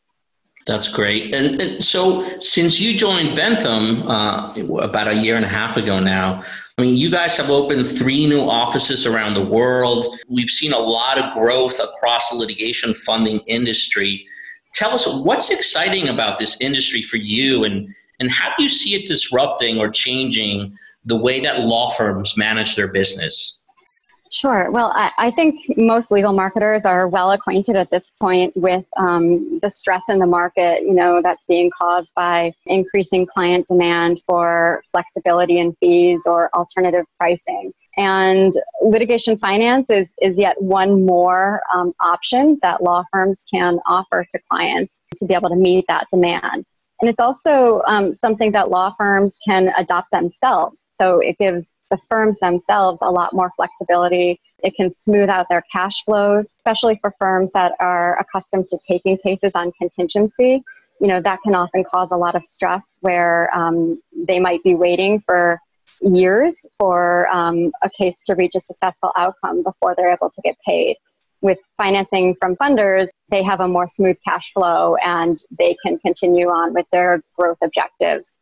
That's 0.67 0.89
great. 0.89 1.35
And, 1.35 1.61
and, 1.61 1.85
so, 1.85 2.39
since 2.39 2.81
you 2.81 2.97
joined 2.97 3.35
Bentham 3.35 4.09
uh, 4.09 4.55
about 4.79 5.09
a 5.09 5.15
year 5.15 5.35
and 5.35 5.45
a 5.45 5.49
half 5.49 5.77
ago 5.77 5.99
now, 5.99 6.43
I 6.79 6.83
mean, 6.83 6.97
you 6.97 7.11
guys 7.11 7.37
have 7.37 7.51
opened 7.51 7.87
three 7.89 8.27
new 8.27 8.43
offices 8.43 9.05
around 9.05 9.35
the 9.35 9.45
world. 9.45 10.19
We've 10.29 10.51
seen 10.51 10.73
a 10.73 10.79
lot 10.79 11.19
of 11.19 11.35
growth 11.35 11.81
across 11.81 12.31
the 12.31 12.37
litigation 12.37 12.95
funding 12.95 13.41
industry. 13.41 14.25
Tell 14.73 14.95
us 14.95 15.07
what's 15.07 15.51
exciting 15.51 16.09
about 16.09 16.39
this 16.39 16.61
industry 16.61 17.03
for 17.03 17.17
you, 17.17 17.65
and, 17.65 17.93
and 18.21 18.31
how 18.31 18.51
do 18.57 18.63
you 18.63 18.69
see 18.69 18.95
it 18.95 19.07
disrupting 19.07 19.79
or 19.79 19.91
changing 19.91 20.79
the 21.05 21.17
way 21.17 21.41
that 21.41 21.61
law 21.61 21.91
firms 21.91 22.37
manage 22.37 22.77
their 22.77 22.93
business? 22.93 23.62
Sure. 24.33 24.71
Well, 24.71 24.93
I, 24.95 25.11
I, 25.19 25.31
think 25.31 25.61
most 25.77 26.11
legal 26.11 26.33
marketers 26.33 26.87
are 26.87 27.07
well 27.07 27.33
acquainted 27.33 27.77
at 27.77 27.91
this 27.91 28.11
point 28.19 28.57
with 28.57 28.87
um, 28.97 29.59
the 29.61 29.69
stress 29.69 30.05
in 30.09 30.21
the 30.21 30.27
market, 30.27 30.81
you 30.81 30.95
know, 30.95 31.21
that's 31.23 31.45
being 31.45 31.71
caused 31.71 32.15
by 32.15 32.55
increasing 32.65 33.27
client 33.27 33.69
demand 33.69 34.23
for 34.27 34.83
flexibility 34.91 35.59
in 35.59 35.75
fees 35.81 36.23
or 36.25 36.49
alternative 36.55 37.05
pricing. 37.19 37.75
And 37.99 38.55
litigation 38.83 39.37
finance 39.37 39.91
is, 39.91 40.15
is 40.23 40.39
yet 40.39 40.61
one 40.63 41.05
more 41.05 41.61
um, 41.75 41.93
option 42.01 42.59
that 42.63 42.83
law 42.83 43.05
firms 43.13 43.45
can 43.53 43.81
offer 43.87 44.27
to 44.31 44.39
clients 44.51 44.99
to 45.19 45.27
be 45.27 45.35
able 45.35 45.51
to 45.51 45.57
meet 45.57 45.85
that 45.89 46.07
demand. 46.11 46.65
And 47.03 47.09
it's 47.09 47.19
also 47.19 47.83
um, 47.89 48.13
something 48.13 48.53
that 48.53 48.71
law 48.71 48.95
firms 48.97 49.37
can 49.45 49.73
adopt 49.77 50.13
themselves. 50.13 50.87
So 51.01 51.19
it 51.19 51.37
gives 51.37 51.75
the 51.91 51.99
firms 52.09 52.39
themselves 52.39 53.03
a 53.03 53.11
lot 53.11 53.35
more 53.35 53.51
flexibility. 53.57 54.41
It 54.63 54.77
can 54.77 54.93
smooth 54.93 55.29
out 55.29 55.47
their 55.51 55.65
cash 55.71 56.05
flows, 56.05 56.55
especially 56.57 57.01
for 57.03 57.13
firms 57.19 57.51
that 57.53 57.73
are 57.81 58.17
accustomed 58.21 58.69
to 58.69 58.79
taking 58.87 59.19
cases 59.19 59.51
on 59.57 59.73
contingency. 59.73 60.63
You 61.01 61.09
know, 61.09 61.21
that 61.21 61.41
can 61.43 61.57
often 61.57 61.83
cause 61.83 62.13
a 62.13 62.17
lot 62.17 62.37
of 62.37 62.47
stress 62.47 62.99
where 63.01 63.53
um, 63.53 64.01
they 64.17 64.39
might 64.39 64.63
be 64.63 64.77
waiting 64.77 65.21
for 65.27 65.59
years 66.03 66.65
for 66.79 67.27
um, 67.31 67.73
a 67.83 67.91
case 67.91 68.23
to 68.23 68.37
reach 68.37 68.55
a 68.55 68.61
successful 68.61 69.11
outcome 69.17 69.65
before 69.65 69.97
they're 69.97 70.13
able 70.13 70.31
to 70.31 70.41
get 70.43 70.57
paid 70.65 70.97
with 71.43 71.59
financing 71.77 72.37
from 72.41 72.57
funders, 72.57 73.09
they 73.29 73.43
have 73.43 73.61
a 73.61 73.69
more 73.69 73.87
smooth 73.87 74.17
cash 74.27 74.53
flow 74.55 74.97
and 75.05 75.37
they 75.59 75.77
can 75.85 75.99
continue 75.99 76.49
on 76.49 76.73
with 76.73 76.87
their 76.93 77.23
growth 77.39 77.59
objectives. 77.63 78.39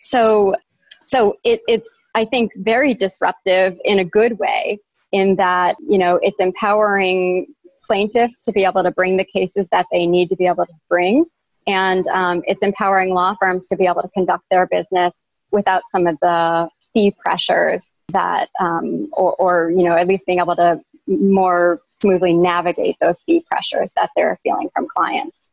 So, 0.00 0.54
so 1.02 1.36
it, 1.44 1.60
it's, 1.68 2.02
I 2.14 2.24
think, 2.24 2.52
very 2.56 2.94
disruptive 2.94 3.78
in 3.84 3.98
a 3.98 4.04
good 4.04 4.38
way 4.38 4.78
in 5.12 5.36
that, 5.36 5.76
you 5.86 5.98
know, 5.98 6.18
it's 6.22 6.40
empowering 6.40 7.46
plaintiffs 7.84 8.42
to 8.42 8.52
be 8.52 8.64
able 8.64 8.82
to 8.82 8.90
bring 8.90 9.16
the 9.16 9.24
cases 9.24 9.66
that 9.72 9.86
they 9.90 10.06
need 10.06 10.30
to 10.30 10.36
be 10.36 10.46
able 10.46 10.66
to 10.66 10.72
bring. 10.88 11.24
And 11.66 12.06
um, 12.08 12.42
it's 12.46 12.62
empowering 12.62 13.12
law 13.12 13.34
firms 13.40 13.66
to 13.68 13.76
be 13.76 13.86
able 13.86 14.02
to 14.02 14.08
conduct 14.08 14.44
their 14.50 14.66
business 14.66 15.14
without 15.50 15.82
some 15.90 16.06
of 16.06 16.18
the 16.20 16.68
fee 16.92 17.14
pressures 17.18 17.90
that, 18.08 18.48
um, 18.60 19.08
or, 19.12 19.34
or, 19.34 19.70
you 19.70 19.82
know, 19.82 19.96
at 19.96 20.06
least 20.06 20.26
being 20.26 20.38
able 20.38 20.56
to 20.56 20.80
more 21.08 21.80
smoothly 21.90 22.34
navigate 22.34 22.96
those 23.00 23.22
fee 23.22 23.44
pressures 23.50 23.92
that 23.96 24.10
they're 24.14 24.38
feeling 24.42 24.68
from 24.74 24.86
clients. 24.88 25.50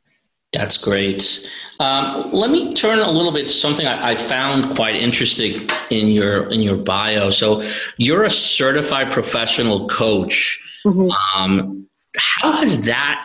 That's 0.53 0.77
great. 0.77 1.49
Um, 1.79 2.31
let 2.31 2.49
me 2.49 2.73
turn 2.73 2.99
a 2.99 3.11
little 3.11 3.33
bit 3.33 3.51
something 3.51 3.85
I, 3.85 4.11
I, 4.11 4.15
found 4.15 4.75
quite 4.75 4.95
interesting 4.95 5.69
in 5.89 6.07
your 6.07 6.49
in 6.49 6.61
your 6.61 6.77
bio. 6.77 7.29
So 7.29 7.69
you're 7.97 8.23
a 8.23 8.29
certified 8.29 9.11
professional 9.11 9.89
coach. 9.89 10.61
Mm-hmm. 10.85 11.09
Um, 11.35 11.87
how 12.15 12.53
has 12.53 12.85
that 12.85 13.21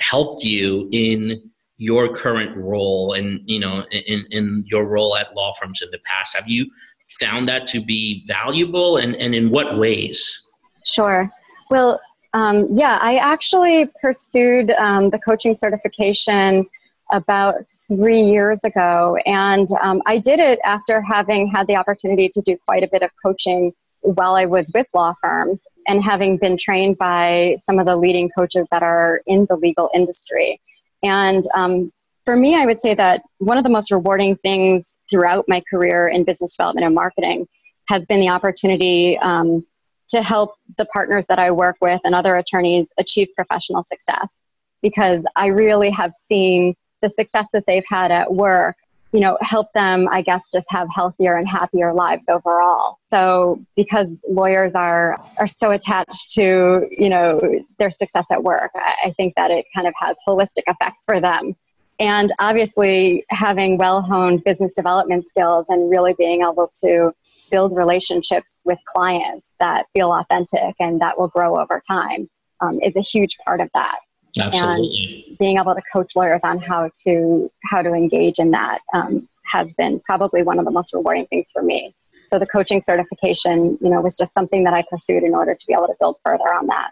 helped 0.00 0.44
you 0.44 0.90
in 0.92 1.50
your 1.78 2.14
current 2.14 2.54
role 2.56 3.14
and 3.14 3.40
you 3.46 3.60
know 3.60 3.84
in, 3.90 4.26
in 4.30 4.64
your 4.66 4.84
role 4.84 5.16
at 5.16 5.34
law 5.34 5.54
firms 5.54 5.80
in 5.80 5.90
the 5.90 6.00
past? 6.04 6.36
Have 6.36 6.48
you 6.48 6.70
found 7.18 7.48
that 7.48 7.66
to 7.68 7.80
be 7.80 8.24
valuable 8.26 8.98
and, 8.98 9.16
and 9.16 9.34
in 9.34 9.48
what 9.48 9.78
ways? 9.78 10.50
Sure. 10.84 11.30
Well, 11.70 12.00
Um, 12.34 12.66
yeah, 12.72 12.98
I 13.00 13.18
actually 13.18 13.86
pursued 14.02 14.72
um, 14.72 15.10
the 15.10 15.20
coaching 15.20 15.54
certification 15.54 16.66
about 17.12 17.54
three 17.86 18.22
years 18.22 18.64
ago. 18.64 19.16
And 19.24 19.68
um, 19.80 20.02
I 20.04 20.18
did 20.18 20.40
it 20.40 20.58
after 20.64 21.00
having 21.00 21.46
had 21.46 21.68
the 21.68 21.76
opportunity 21.76 22.28
to 22.30 22.40
do 22.40 22.56
quite 22.66 22.82
a 22.82 22.88
bit 22.88 23.02
of 23.02 23.10
coaching 23.24 23.72
while 24.00 24.34
I 24.34 24.46
was 24.46 24.70
with 24.74 24.88
law 24.92 25.14
firms 25.22 25.62
and 25.86 26.02
having 26.02 26.36
been 26.36 26.56
trained 26.56 26.98
by 26.98 27.56
some 27.60 27.78
of 27.78 27.86
the 27.86 27.96
leading 27.96 28.30
coaches 28.36 28.66
that 28.72 28.82
are 28.82 29.22
in 29.26 29.46
the 29.48 29.56
legal 29.56 29.88
industry. 29.94 30.60
And 31.04 31.44
um, 31.54 31.92
for 32.24 32.34
me, 32.34 32.56
I 32.56 32.66
would 32.66 32.80
say 32.80 32.94
that 32.94 33.22
one 33.38 33.58
of 33.58 33.64
the 33.64 33.70
most 33.70 33.92
rewarding 33.92 34.36
things 34.38 34.98
throughout 35.08 35.44
my 35.46 35.62
career 35.70 36.08
in 36.08 36.24
business 36.24 36.56
development 36.56 36.84
and 36.84 36.96
marketing 36.96 37.46
has 37.88 38.06
been 38.06 38.18
the 38.18 38.30
opportunity 38.30 39.18
um, 39.18 39.64
to 40.08 40.22
help 40.22 40.56
the 40.76 40.84
partners 40.86 41.26
that 41.26 41.38
I 41.38 41.50
work 41.50 41.76
with 41.80 42.00
and 42.04 42.14
other 42.14 42.36
attorneys 42.36 42.92
achieve 42.98 43.28
professional 43.34 43.82
success. 43.82 44.42
Because 44.82 45.26
I 45.34 45.46
really 45.46 45.90
have 45.90 46.12
seen 46.12 46.74
the 47.00 47.08
success 47.08 47.48
that 47.52 47.64
they've 47.66 47.84
had 47.88 48.10
at 48.10 48.34
work 48.34 48.76
you 49.14 49.20
know 49.20 49.38
help 49.40 49.72
them 49.74 50.08
i 50.10 50.20
guess 50.20 50.50
just 50.52 50.66
have 50.70 50.88
healthier 50.92 51.36
and 51.36 51.48
happier 51.48 51.94
lives 51.94 52.28
overall 52.28 52.98
so 53.10 53.62
because 53.76 54.20
lawyers 54.28 54.74
are 54.74 55.22
are 55.38 55.46
so 55.46 55.70
attached 55.70 56.32
to 56.32 56.88
you 56.90 57.08
know 57.08 57.40
their 57.78 57.90
success 57.90 58.26
at 58.32 58.42
work 58.42 58.72
i, 58.74 58.94
I 59.06 59.10
think 59.12 59.34
that 59.36 59.52
it 59.52 59.66
kind 59.74 59.86
of 59.86 59.94
has 59.98 60.18
holistic 60.26 60.64
effects 60.66 61.04
for 61.04 61.20
them 61.20 61.54
and 62.00 62.32
obviously 62.40 63.24
having 63.30 63.78
well 63.78 64.02
honed 64.02 64.42
business 64.42 64.74
development 64.74 65.26
skills 65.26 65.66
and 65.68 65.88
really 65.88 66.14
being 66.18 66.42
able 66.42 66.68
to 66.82 67.12
build 67.50 67.76
relationships 67.76 68.58
with 68.64 68.78
clients 68.86 69.52
that 69.60 69.86
feel 69.92 70.12
authentic 70.12 70.74
and 70.80 71.00
that 71.00 71.18
will 71.18 71.28
grow 71.28 71.60
over 71.60 71.80
time 71.86 72.28
um, 72.60 72.80
is 72.82 72.96
a 72.96 73.00
huge 73.00 73.36
part 73.44 73.60
of 73.60 73.68
that 73.74 73.98
Absolutely. 74.40 75.24
And 75.28 75.38
being 75.38 75.58
able 75.58 75.74
to 75.74 75.82
coach 75.92 76.16
lawyers 76.16 76.42
on 76.44 76.58
how 76.58 76.90
to 77.04 77.50
how 77.64 77.82
to 77.82 77.92
engage 77.92 78.38
in 78.38 78.50
that 78.50 78.80
um, 78.92 79.28
has 79.44 79.74
been 79.74 80.00
probably 80.00 80.42
one 80.42 80.58
of 80.58 80.64
the 80.64 80.70
most 80.70 80.92
rewarding 80.92 81.26
things 81.26 81.50
for 81.52 81.62
me. 81.62 81.94
So 82.30 82.38
the 82.38 82.46
coaching 82.46 82.80
certification, 82.80 83.78
you 83.80 83.90
know, 83.90 84.00
was 84.00 84.16
just 84.16 84.32
something 84.32 84.64
that 84.64 84.74
I 84.74 84.82
pursued 84.90 85.22
in 85.22 85.34
order 85.34 85.54
to 85.54 85.66
be 85.66 85.72
able 85.72 85.86
to 85.86 85.94
build 86.00 86.16
further 86.24 86.52
on 86.52 86.66
that. 86.66 86.90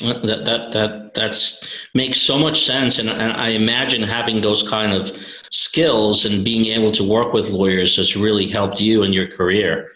That 0.00 0.44
that 0.44 0.72
that 0.72 1.14
that's 1.14 1.84
makes 1.94 2.20
so 2.20 2.38
much 2.38 2.64
sense, 2.64 2.98
and, 2.98 3.08
and 3.08 3.32
I 3.32 3.48
imagine 3.50 4.02
having 4.02 4.40
those 4.40 4.68
kind 4.68 4.92
of 4.92 5.12
skills 5.50 6.24
and 6.24 6.44
being 6.44 6.66
able 6.66 6.92
to 6.92 7.04
work 7.04 7.32
with 7.32 7.48
lawyers 7.48 7.96
has 7.96 8.16
really 8.16 8.48
helped 8.48 8.80
you 8.80 9.02
in 9.02 9.12
your 9.12 9.26
career. 9.26 9.90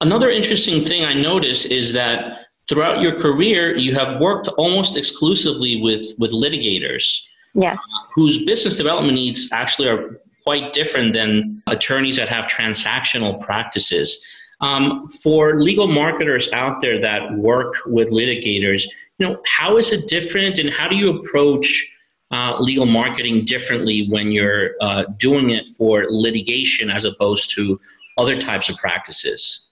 Another 0.00 0.30
interesting 0.30 0.84
thing 0.84 1.04
I 1.04 1.14
noticed 1.14 1.66
is 1.66 1.92
that 1.94 2.46
throughout 2.68 3.00
your 3.00 3.16
career, 3.16 3.76
you 3.76 3.94
have 3.94 4.20
worked 4.20 4.48
almost 4.58 4.96
exclusively 4.96 5.80
with, 5.80 6.06
with 6.18 6.32
litigators. 6.32 7.24
Yes. 7.54 7.82
Whose 8.14 8.44
business 8.44 8.76
development 8.76 9.14
needs 9.14 9.50
actually 9.52 9.88
are 9.88 10.20
quite 10.44 10.72
different 10.72 11.12
than 11.12 11.62
attorneys 11.66 12.16
that 12.16 12.28
have 12.28 12.46
transactional 12.46 13.40
practices. 13.40 14.24
Um, 14.60 15.06
for 15.22 15.60
legal 15.60 15.86
marketers 15.86 16.50
out 16.52 16.80
there 16.80 17.00
that 17.00 17.34
work 17.34 17.74
with 17.86 18.10
litigators, 18.10 18.84
you 19.18 19.26
know, 19.26 19.40
how 19.46 19.76
is 19.76 19.92
it 19.92 20.08
different 20.08 20.58
and 20.58 20.70
how 20.70 20.88
do 20.88 20.96
you 20.96 21.18
approach 21.18 21.92
uh, 22.30 22.56
legal 22.58 22.86
marketing 22.86 23.44
differently 23.44 24.08
when 24.08 24.32
you're 24.32 24.70
uh, 24.80 25.04
doing 25.16 25.50
it 25.50 25.68
for 25.70 26.06
litigation 26.10 26.90
as 26.90 27.04
opposed 27.04 27.50
to 27.54 27.78
other 28.18 28.38
types 28.38 28.68
of 28.68 28.76
practices? 28.76 29.70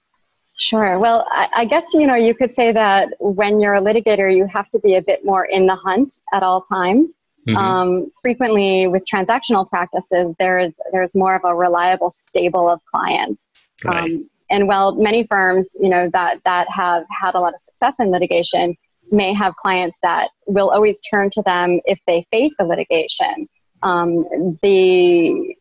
Sure. 0.56 0.98
Well, 0.98 1.26
I, 1.30 1.48
I, 1.54 1.64
guess 1.64 1.84
you 1.94 2.06
know 2.06 2.14
you 2.14 2.32
could 2.32 2.54
say 2.54 2.70
that 2.70 3.08
when 3.18 3.60
you're 3.60 3.74
a 3.74 3.80
litigator, 3.80 4.34
you 4.34 4.46
have 4.46 4.68
to 4.70 4.78
be 4.78 4.94
a 4.94 5.02
bit 5.02 5.24
more 5.24 5.44
in 5.46 5.66
the 5.66 5.74
hunt 5.74 6.14
at 6.32 6.44
all 6.44 6.62
times. 6.62 7.16
Mm-hmm. 7.48 7.56
Um, 7.56 8.12
frequently, 8.22 8.86
with 8.86 9.04
transactional 9.12 9.68
practices, 9.68 10.36
there's 10.38 10.78
there's 10.92 11.16
more 11.16 11.34
of 11.34 11.42
a 11.44 11.54
reliable 11.54 12.12
stable 12.12 12.70
of 12.70 12.80
clients. 12.84 13.48
Right. 13.84 14.04
Um, 14.04 14.30
and 14.48 14.68
while 14.68 14.94
many 14.94 15.26
firms, 15.26 15.74
you 15.80 15.88
know, 15.88 16.08
that 16.12 16.40
that 16.44 16.68
have 16.70 17.04
had 17.10 17.34
a 17.34 17.40
lot 17.40 17.54
of 17.54 17.60
success 17.60 17.96
in 17.98 18.12
litigation, 18.12 18.76
may 19.14 19.32
have 19.32 19.54
clients 19.56 19.98
that 20.02 20.28
will 20.46 20.70
always 20.70 21.00
turn 21.00 21.30
to 21.30 21.42
them 21.42 21.80
if 21.84 21.98
they 22.06 22.26
face 22.30 22.54
a 22.60 22.64
litigation. 22.64 23.48
Um, 23.82 24.58
the 24.62 25.54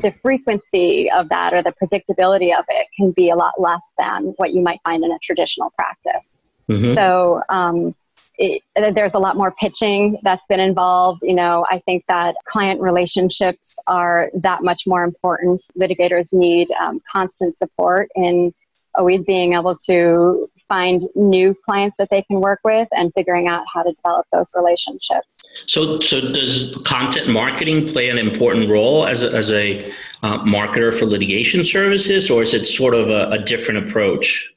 the 0.00 0.12
frequency 0.22 1.10
of 1.10 1.28
that 1.28 1.52
or 1.52 1.62
the 1.62 1.74
predictability 1.82 2.58
of 2.58 2.64
it 2.68 2.86
can 2.96 3.10
be 3.12 3.30
a 3.30 3.36
lot 3.36 3.52
less 3.58 3.92
than 3.98 4.34
what 4.38 4.52
you 4.52 4.62
might 4.62 4.80
find 4.82 5.04
in 5.04 5.12
a 5.12 5.18
traditional 5.22 5.70
practice. 5.76 6.36
Mm-hmm. 6.70 6.94
So 6.94 7.42
um, 7.50 7.94
it, 8.38 8.62
there's 8.94 9.14
a 9.14 9.18
lot 9.18 9.36
more 9.36 9.52
pitching 9.52 10.18
that's 10.22 10.46
been 10.46 10.60
involved. 10.60 11.20
You 11.22 11.34
know, 11.34 11.66
I 11.70 11.80
think 11.80 12.04
that 12.08 12.34
client 12.46 12.80
relationships 12.80 13.78
are 13.86 14.30
that 14.34 14.62
much 14.62 14.86
more 14.86 15.04
important. 15.04 15.64
Litigators 15.78 16.32
need 16.32 16.68
um, 16.80 17.00
constant 17.10 17.56
support 17.58 18.08
in 18.14 18.52
always 18.96 19.24
being 19.24 19.54
able 19.54 19.76
to 19.86 20.48
find 20.68 21.02
new 21.14 21.54
clients 21.64 21.96
that 21.98 22.08
they 22.10 22.22
can 22.22 22.40
work 22.40 22.60
with 22.64 22.88
and 22.92 23.12
figuring 23.14 23.48
out 23.48 23.64
how 23.72 23.82
to 23.82 23.92
develop 23.92 24.26
those 24.32 24.52
relationships. 24.54 25.42
So, 25.66 26.00
so 26.00 26.20
does 26.20 26.76
content 26.84 27.28
marketing 27.28 27.88
play 27.88 28.08
an 28.08 28.18
important 28.18 28.70
role 28.70 29.06
as 29.06 29.22
a, 29.22 29.32
as 29.32 29.52
a 29.52 29.92
uh, 30.22 30.38
marketer 30.44 30.96
for 30.96 31.06
litigation 31.06 31.64
services, 31.64 32.30
or 32.30 32.42
is 32.42 32.54
it 32.54 32.66
sort 32.66 32.94
of 32.94 33.10
a, 33.10 33.30
a 33.30 33.38
different 33.38 33.86
approach? 33.86 34.50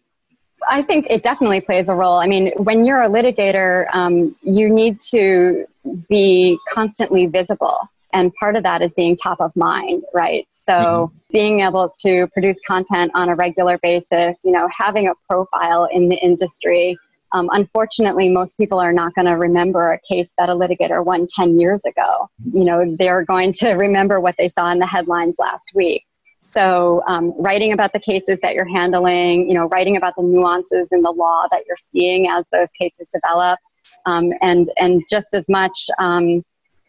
I 0.70 0.82
think 0.82 1.08
it 1.10 1.24
definitely 1.24 1.62
plays 1.62 1.88
a 1.88 1.96
role. 1.96 2.18
I 2.18 2.28
mean, 2.28 2.52
when 2.58 2.86
you're 2.86 3.02
a 3.02 3.10
litigator, 3.10 3.94
um, 3.94 4.36
you 4.44 4.70
need 4.70 5.00
to 5.12 5.66
be 6.10 6.58
constantly 6.72 7.28
visible 7.28 7.90
and 8.14 8.34
part 8.36 8.56
of 8.56 8.64
that 8.64 8.82
is 8.82 8.94
being 8.94 9.16
top 9.16 9.40
of 9.42 9.56
mind 9.56 10.04
right? 10.14 10.48
So 10.50 10.74
mm-hmm. 10.74 11.18
being 11.32 11.60
able 11.62 11.92
to 12.04 12.28
produce 12.34 12.60
content 12.66 13.12
on 13.16 13.30
a 13.30 13.36
regular 13.36 13.78
basis 13.78 14.38
you 14.44 14.52
know 14.52 14.68
having 14.76 15.08
a 15.08 15.14
profile 15.28 15.88
in 15.92 16.10
the 16.10 16.18
industry 16.18 16.98
um, 17.34 17.50
unfortunately 17.52 18.30
most 18.30 18.58
people 18.58 18.80
are 18.80 18.94
not 18.94 19.14
going 19.14 19.26
to 19.26 19.34
remember 19.34 19.92
a 19.92 20.00
case 20.00 20.34
that 20.38 20.50
a 20.50 20.54
litigator 20.54 21.04
won 21.04 21.26
10 21.28 21.60
years 21.60 21.84
ago. 21.86 22.30
You 22.54 22.64
know 22.64 22.96
they're 22.98 23.26
going 23.26 23.52
to 23.54 23.72
remember 23.72 24.20
what 24.20 24.36
they 24.38 24.48
saw 24.48 24.72
in 24.72 24.80
the 24.80 24.88
headlines 24.88 25.36
last 25.40 25.72
week. 25.76 26.06
So 26.42 27.04
um, 27.08 27.34
writing 27.38 27.74
about 27.74 27.92
the 27.92 28.00
cases 28.00 28.40
that 28.42 28.54
you're 28.54 28.68
handling 28.68 29.50
you 29.50 29.56
know 29.56 29.68
writing 29.68 29.98
about 29.98 30.16
the 30.16 30.24
nuances 30.24 30.88
in 30.92 31.02
the 31.02 31.12
law 31.12 31.46
that 31.52 31.64
you're 31.68 31.78
seeing 31.78 32.28
as 32.30 32.46
those 32.52 32.72
cases 32.80 33.10
develop 33.10 33.60
um, 34.06 34.32
and 34.42 34.72
and 34.78 35.04
just 35.10 35.34
as 35.34 35.50
much 35.50 35.76
um, 36.00 36.44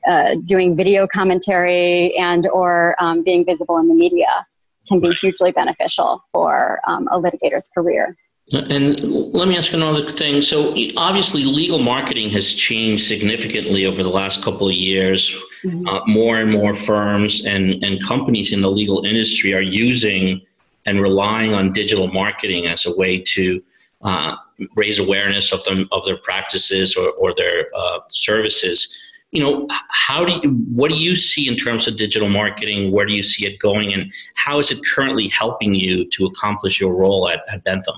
uh, 0.07 0.37
doing 0.45 0.77
video 0.77 1.07
commentary 1.07 2.17
and 2.17 2.47
or 2.49 2.95
um, 3.01 3.23
being 3.23 3.45
visible 3.45 3.79
in 3.79 3.89
the 3.89 3.95
media 3.95 4.47
can 4.87 5.01
be 5.01 5.11
hugely 5.13 5.53
beneficial 5.53 6.25
for 6.33 6.81
um, 6.87 7.09
a 7.09 7.21
litigator's 7.21 7.69
career. 7.69 8.17
And 8.53 8.99
let 9.03 9.47
me 9.47 9.59
ask 9.59 9.75
another 9.75 10.09
thing. 10.09 10.41
So, 10.41 10.75
obviously, 10.97 11.45
legal 11.45 11.79
marketing 11.79 12.31
has 12.31 12.55
changed 12.55 13.07
significantly 13.07 13.85
over 13.85 14.03
the 14.03 14.09
last 14.09 14.43
couple 14.43 14.69
of 14.69 14.75
years. 14.75 15.37
Mm-hmm. 15.63 15.87
Uh, 15.87 16.07
more 16.07 16.39
and 16.39 16.53
more 16.53 16.73
firms 16.73 17.45
and, 17.45 17.83
and 17.85 18.03
companies 18.03 18.53
in 18.53 18.63
the 18.63 18.71
legal 18.71 19.05
industry 19.05 19.53
are 19.55 19.61
using 19.61 20.41
and 20.87 21.03
relying 21.03 21.53
on 21.53 21.73
digital 21.73 22.09
marketing 22.09 22.67
as 22.67 22.87
a 22.87 22.97
way 22.97 23.21
to 23.21 23.63
uh, 24.03 24.37
raise 24.77 24.99
awareness 24.99 25.53
of 25.53 25.63
them 25.65 25.89
of 25.93 26.05
their 26.07 26.17
practices 26.17 26.97
or, 26.97 27.11
or 27.13 27.35
their 27.35 27.67
uh, 27.77 27.99
services 28.09 28.97
you 29.31 29.43
know 29.43 29.67
how 29.91 30.25
do 30.25 30.33
you 30.33 30.51
what 30.73 30.91
do 30.91 30.97
you 30.99 31.15
see 31.15 31.49
in 31.49 31.57
terms 31.57 31.87
of 31.87 31.97
digital 31.97 32.29
marketing? 32.29 32.93
Where 32.93 33.05
do 33.05 33.13
you 33.13 33.23
see 33.23 33.47
it 33.47 33.59
going? 33.59 33.93
And 33.93 34.13
how 34.35 34.59
is 34.59 34.71
it 34.71 34.79
currently 34.95 35.29
helping 35.29 35.75
you 35.75 36.09
to 36.11 36.27
accomplish 36.27 36.81
your 36.81 36.97
role 36.97 37.29
at, 37.29 37.41
at 37.49 37.63
bentham? 37.65 37.97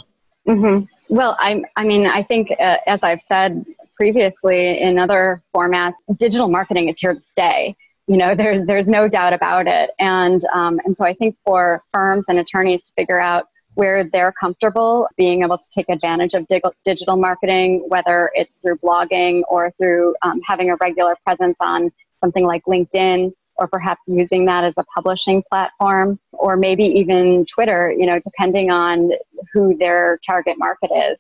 Mm-hmm. 0.49 1.15
well 1.15 1.37
I, 1.39 1.63
I 1.77 1.85
mean 1.85 2.07
i 2.07 2.23
think 2.23 2.51
uh, 2.59 2.79
as 2.87 3.05
i've 3.05 3.21
said 3.21 3.63
previously 3.95 4.81
in 4.81 4.99
other 4.99 5.43
formats 5.55 5.97
digital 6.17 6.49
marketing 6.49 6.89
is 6.89 6.99
here 6.99 7.13
to 7.13 7.21
stay. 7.21 7.77
You 8.07 8.17
know 8.17 8.35
there's 8.41 8.65
there's 8.65 8.89
no 8.89 9.07
doubt 9.07 9.35
about 9.35 9.67
it. 9.67 9.91
And 9.99 10.43
um, 10.55 10.81
and 10.87 10.97
so 10.97 11.05
i 11.05 11.13
think 11.13 11.37
for 11.45 11.83
firms 11.93 12.25
and 12.29 12.39
attorneys 12.39 12.85
to 12.85 12.93
figure 12.95 13.21
out 13.21 13.49
where 13.81 14.05
they're 14.05 14.35
comfortable 14.39 15.09
being 15.17 15.43
able 15.43 15.57
to 15.57 15.71
take 15.71 15.89
advantage 15.89 16.35
of 16.35 16.47
dig- 16.49 16.61
digital 16.85 17.17
marketing, 17.17 17.83
whether 17.89 18.31
it's 18.35 18.59
through 18.59 18.77
blogging 18.77 19.41
or 19.49 19.73
through 19.79 20.15
um, 20.21 20.39
having 20.47 20.69
a 20.69 20.77
regular 20.83 21.17
presence 21.25 21.57
on 21.63 21.91
something 22.23 22.45
like 22.45 22.63
LinkedIn, 22.67 23.33
or 23.57 23.67
perhaps 23.69 24.03
using 24.07 24.45
that 24.45 24.65
as 24.65 24.77
a 24.77 24.85
publishing 24.95 25.43
platform, 25.49 26.19
or 26.33 26.59
maybe 26.59 26.85
even 26.85 27.47
Twitter, 27.47 27.91
you 27.91 28.05
know, 28.05 28.21
depending 28.23 28.71
on 28.71 29.13
who 29.51 29.75
their 29.79 30.21
target 30.27 30.59
market 30.59 30.91
is. 31.11 31.19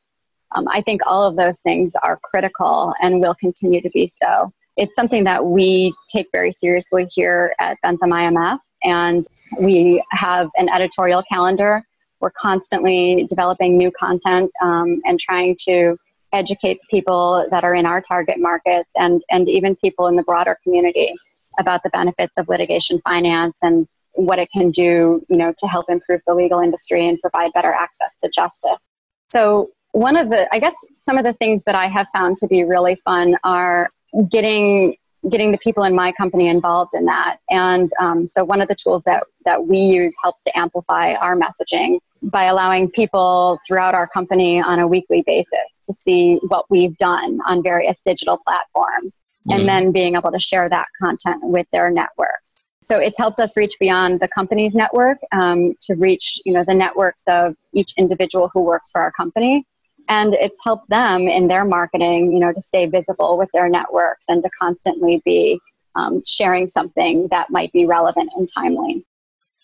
Um, 0.54 0.68
I 0.68 0.82
think 0.82 1.00
all 1.06 1.24
of 1.24 1.36
those 1.36 1.60
things 1.60 1.94
are 2.02 2.20
critical 2.22 2.92
and 3.00 3.22
will 3.22 3.36
continue 3.36 3.80
to 3.80 3.88
be 3.88 4.06
so. 4.06 4.52
It's 4.76 4.94
something 4.94 5.24
that 5.24 5.46
we 5.46 5.94
take 6.10 6.26
very 6.30 6.52
seriously 6.52 7.06
here 7.14 7.54
at 7.58 7.78
Bentham 7.80 8.10
IMF, 8.10 8.58
and 8.84 9.24
we 9.58 10.04
have 10.10 10.50
an 10.58 10.68
editorial 10.68 11.22
calendar 11.32 11.86
we're 12.20 12.30
constantly 12.30 13.26
developing 13.28 13.76
new 13.76 13.90
content 13.90 14.50
um, 14.62 15.00
and 15.04 15.18
trying 15.18 15.56
to 15.60 15.96
educate 16.32 16.80
people 16.90 17.46
that 17.50 17.64
are 17.64 17.74
in 17.74 17.86
our 17.86 18.00
target 18.00 18.36
markets 18.38 18.92
and, 18.96 19.22
and 19.30 19.48
even 19.48 19.74
people 19.76 20.06
in 20.06 20.16
the 20.16 20.22
broader 20.22 20.56
community 20.62 21.14
about 21.58 21.82
the 21.82 21.90
benefits 21.90 22.38
of 22.38 22.48
litigation 22.48 23.00
finance 23.02 23.58
and 23.62 23.88
what 24.12 24.38
it 24.38 24.48
can 24.52 24.70
do, 24.70 25.24
you 25.28 25.36
know, 25.36 25.52
to 25.58 25.66
help 25.66 25.86
improve 25.88 26.20
the 26.26 26.34
legal 26.34 26.60
industry 26.60 27.08
and 27.08 27.20
provide 27.20 27.52
better 27.52 27.72
access 27.72 28.14
to 28.16 28.28
justice. 28.28 28.82
So 29.30 29.70
one 29.92 30.16
of 30.16 30.30
the, 30.30 30.52
I 30.54 30.58
guess, 30.58 30.74
some 30.94 31.18
of 31.18 31.24
the 31.24 31.32
things 31.34 31.64
that 31.64 31.74
I 31.74 31.88
have 31.88 32.06
found 32.12 32.36
to 32.38 32.46
be 32.46 32.64
really 32.64 32.96
fun 33.04 33.36
are 33.44 33.90
getting 34.30 34.96
getting 35.28 35.52
the 35.52 35.58
people 35.58 35.84
in 35.84 35.94
my 35.94 36.12
company 36.12 36.48
involved 36.48 36.92
in 36.94 37.04
that. 37.04 37.36
And 37.50 37.90
um, 38.00 38.26
so 38.26 38.42
one 38.42 38.62
of 38.62 38.68
the 38.68 38.74
tools 38.74 39.04
that 39.04 39.24
that 39.44 39.66
we 39.66 39.78
use 39.78 40.14
helps 40.22 40.42
to 40.42 40.58
amplify 40.58 41.14
our 41.14 41.36
messaging 41.36 41.98
by 42.22 42.44
allowing 42.44 42.90
people 42.90 43.58
throughout 43.66 43.94
our 43.94 44.06
company 44.06 44.60
on 44.60 44.78
a 44.78 44.86
weekly 44.86 45.22
basis 45.26 45.58
to 45.86 45.94
see 46.04 46.38
what 46.48 46.66
we've 46.70 46.96
done 46.96 47.40
on 47.46 47.62
various 47.62 47.98
digital 48.04 48.38
platforms, 48.46 49.16
mm-hmm. 49.48 49.52
and 49.52 49.68
then 49.68 49.92
being 49.92 50.16
able 50.16 50.30
to 50.30 50.38
share 50.38 50.68
that 50.68 50.86
content 51.00 51.40
with 51.42 51.66
their 51.72 51.90
networks. 51.90 52.60
So 52.82 52.98
it's 52.98 53.18
helped 53.18 53.40
us 53.40 53.56
reach 53.56 53.74
beyond 53.78 54.20
the 54.20 54.28
company's 54.28 54.74
network 54.74 55.18
um, 55.32 55.74
to 55.82 55.94
reach, 55.94 56.40
you 56.44 56.52
know, 56.52 56.64
the 56.64 56.74
networks 56.74 57.24
of 57.28 57.54
each 57.72 57.92
individual 57.96 58.50
who 58.52 58.64
works 58.64 58.90
for 58.90 59.00
our 59.02 59.12
company, 59.12 59.66
and 60.08 60.34
it's 60.34 60.58
helped 60.64 60.88
them 60.88 61.28
in 61.28 61.46
their 61.48 61.64
marketing, 61.64 62.32
you 62.32 62.38
know, 62.38 62.52
to 62.52 62.62
stay 62.62 62.86
visible 62.86 63.36
with 63.38 63.50
their 63.52 63.68
networks 63.68 64.28
and 64.28 64.42
to 64.42 64.50
constantly 64.58 65.22
be 65.24 65.60
um, 65.94 66.22
sharing 66.26 66.68
something 66.68 67.28
that 67.30 67.50
might 67.50 67.72
be 67.72 67.84
relevant 67.86 68.30
and 68.36 68.48
timely. 68.52 69.04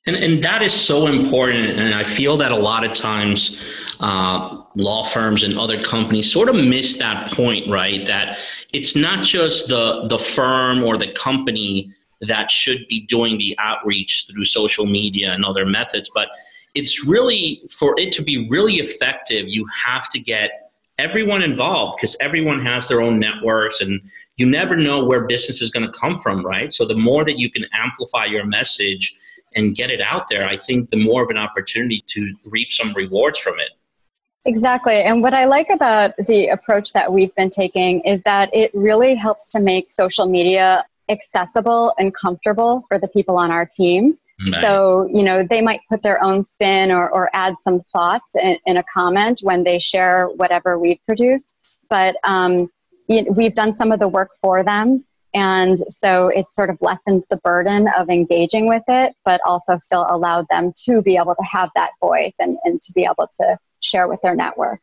And, 0.06 0.16
and 0.16 0.42
that 0.42 0.62
is 0.62 0.72
so 0.72 1.06
important. 1.08 1.78
And 1.78 1.94
I 1.94 2.04
feel 2.04 2.36
that 2.36 2.52
a 2.52 2.56
lot 2.56 2.84
of 2.84 2.94
times 2.94 3.62
uh, 4.00 4.62
law 4.76 5.04
firms 5.04 5.42
and 5.42 5.58
other 5.58 5.82
companies 5.82 6.30
sort 6.30 6.48
of 6.48 6.54
miss 6.54 6.96
that 6.98 7.32
point, 7.32 7.68
right? 7.68 8.06
That 8.06 8.38
it's 8.72 8.94
not 8.94 9.24
just 9.24 9.68
the, 9.68 10.06
the 10.08 10.18
firm 10.18 10.84
or 10.84 10.96
the 10.96 11.12
company 11.12 11.92
that 12.20 12.50
should 12.50 12.86
be 12.88 13.00
doing 13.06 13.38
the 13.38 13.56
outreach 13.58 14.26
through 14.30 14.44
social 14.44 14.86
media 14.86 15.32
and 15.32 15.44
other 15.44 15.66
methods. 15.66 16.10
But 16.14 16.28
it's 16.74 17.06
really, 17.06 17.62
for 17.70 17.94
it 17.98 18.12
to 18.12 18.22
be 18.22 18.48
really 18.48 18.76
effective, 18.76 19.48
you 19.48 19.66
have 19.86 20.08
to 20.10 20.20
get 20.20 20.72
everyone 20.98 21.42
involved 21.42 21.96
because 21.96 22.16
everyone 22.20 22.64
has 22.64 22.88
their 22.88 23.02
own 23.02 23.18
networks 23.18 23.80
and 23.80 24.00
you 24.36 24.46
never 24.46 24.76
know 24.76 25.04
where 25.04 25.26
business 25.26 25.60
is 25.60 25.70
going 25.70 25.84
to 25.84 25.98
come 25.98 26.18
from, 26.18 26.44
right? 26.44 26.72
So 26.72 26.86
the 26.86 26.94
more 26.94 27.24
that 27.24 27.38
you 27.38 27.50
can 27.50 27.66
amplify 27.72 28.24
your 28.26 28.46
message 28.46 29.14
and 29.56 29.74
get 29.74 29.90
it 29.90 30.00
out 30.00 30.28
there, 30.28 30.46
I 30.46 30.56
think 30.56 30.90
the 30.90 31.02
more 31.02 31.24
of 31.24 31.30
an 31.30 31.38
opportunity 31.38 32.04
to 32.08 32.32
reap 32.44 32.70
some 32.70 32.92
rewards 32.92 33.38
from 33.38 33.58
it. 33.58 33.70
Exactly. 34.44 35.02
And 35.02 35.22
what 35.22 35.34
I 35.34 35.46
like 35.46 35.70
about 35.70 36.12
the 36.28 36.48
approach 36.48 36.92
that 36.92 37.12
we've 37.12 37.34
been 37.34 37.50
taking 37.50 38.00
is 38.02 38.22
that 38.22 38.54
it 38.54 38.70
really 38.74 39.16
helps 39.16 39.48
to 39.48 39.58
make 39.58 39.90
social 39.90 40.26
media 40.26 40.84
accessible 41.08 41.92
and 41.98 42.14
comfortable 42.14 42.84
for 42.86 42.98
the 43.00 43.08
people 43.08 43.36
on 43.36 43.50
our 43.50 43.66
team. 43.66 44.16
So, 44.60 45.08
you 45.10 45.22
know, 45.22 45.46
they 45.48 45.62
might 45.62 45.80
put 45.88 46.02
their 46.02 46.22
own 46.22 46.44
spin 46.44 46.92
or, 46.92 47.08
or 47.08 47.30
add 47.32 47.54
some 47.58 47.80
thoughts 47.90 48.36
in, 48.36 48.58
in 48.66 48.76
a 48.76 48.82
comment 48.92 49.40
when 49.42 49.64
they 49.64 49.78
share 49.78 50.28
whatever 50.28 50.78
we've 50.78 51.00
produced. 51.06 51.54
But 51.88 52.16
um, 52.22 52.70
we've 53.08 53.54
done 53.54 53.74
some 53.74 53.92
of 53.92 53.98
the 53.98 54.08
work 54.08 54.30
for 54.40 54.62
them. 54.62 55.04
And 55.36 55.78
so 55.90 56.28
it 56.28 56.50
sort 56.50 56.70
of 56.70 56.78
lessened 56.80 57.24
the 57.28 57.36
burden 57.36 57.88
of 57.98 58.08
engaging 58.08 58.66
with 58.66 58.84
it, 58.88 59.14
but 59.22 59.38
also 59.46 59.76
still 59.76 60.06
allowed 60.08 60.46
them 60.48 60.72
to 60.86 61.02
be 61.02 61.16
able 61.16 61.34
to 61.34 61.42
have 61.42 61.68
that 61.74 61.90
voice 62.00 62.36
and, 62.38 62.56
and 62.64 62.80
to 62.80 62.92
be 62.94 63.04
able 63.04 63.28
to 63.40 63.58
share 63.80 64.08
with 64.08 64.18
their 64.22 64.34
network. 64.34 64.80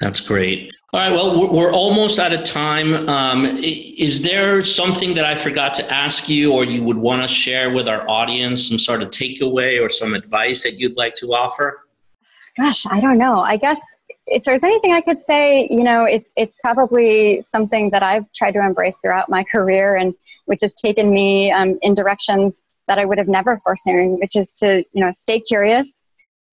That's 0.00 0.20
great. 0.20 0.72
All 0.94 1.00
right. 1.00 1.12
Well, 1.12 1.52
we're 1.52 1.70
almost 1.70 2.18
out 2.18 2.32
of 2.32 2.44
time. 2.44 3.06
Um, 3.10 3.44
is 3.44 4.22
there 4.22 4.64
something 4.64 5.12
that 5.12 5.26
I 5.26 5.34
forgot 5.34 5.74
to 5.74 5.92
ask 5.92 6.30
you, 6.30 6.50
or 6.52 6.64
you 6.64 6.82
would 6.82 6.96
want 6.96 7.20
to 7.20 7.28
share 7.28 7.68
with 7.68 7.86
our 7.86 8.08
audience, 8.08 8.66
some 8.66 8.78
sort 8.78 9.02
of 9.02 9.10
takeaway 9.10 9.84
or 9.84 9.90
some 9.90 10.14
advice 10.14 10.62
that 10.62 10.80
you'd 10.80 10.96
like 10.96 11.14
to 11.16 11.34
offer? 11.34 11.86
Gosh, 12.56 12.86
I 12.86 13.00
don't 13.00 13.18
know. 13.18 13.40
I 13.40 13.58
guess 13.58 13.82
if 14.30 14.44
there's 14.44 14.62
anything 14.62 14.92
I 14.92 15.00
could 15.00 15.20
say, 15.20 15.66
you 15.70 15.82
know, 15.82 16.04
it's 16.04 16.32
it's 16.36 16.56
probably 16.62 17.42
something 17.42 17.90
that 17.90 18.02
I've 18.02 18.24
tried 18.32 18.52
to 18.52 18.60
embrace 18.60 18.98
throughout 18.98 19.28
my 19.28 19.44
career, 19.44 19.96
and 19.96 20.14
which 20.46 20.60
has 20.62 20.72
taken 20.72 21.10
me 21.10 21.50
um, 21.50 21.78
in 21.82 21.94
directions 21.94 22.62
that 22.86 22.98
I 22.98 23.04
would 23.04 23.18
have 23.18 23.28
never 23.28 23.60
foreseen, 23.64 24.18
which 24.20 24.36
is 24.36 24.52
to 24.54 24.84
you 24.92 25.04
know 25.04 25.10
stay 25.12 25.40
curious, 25.40 26.00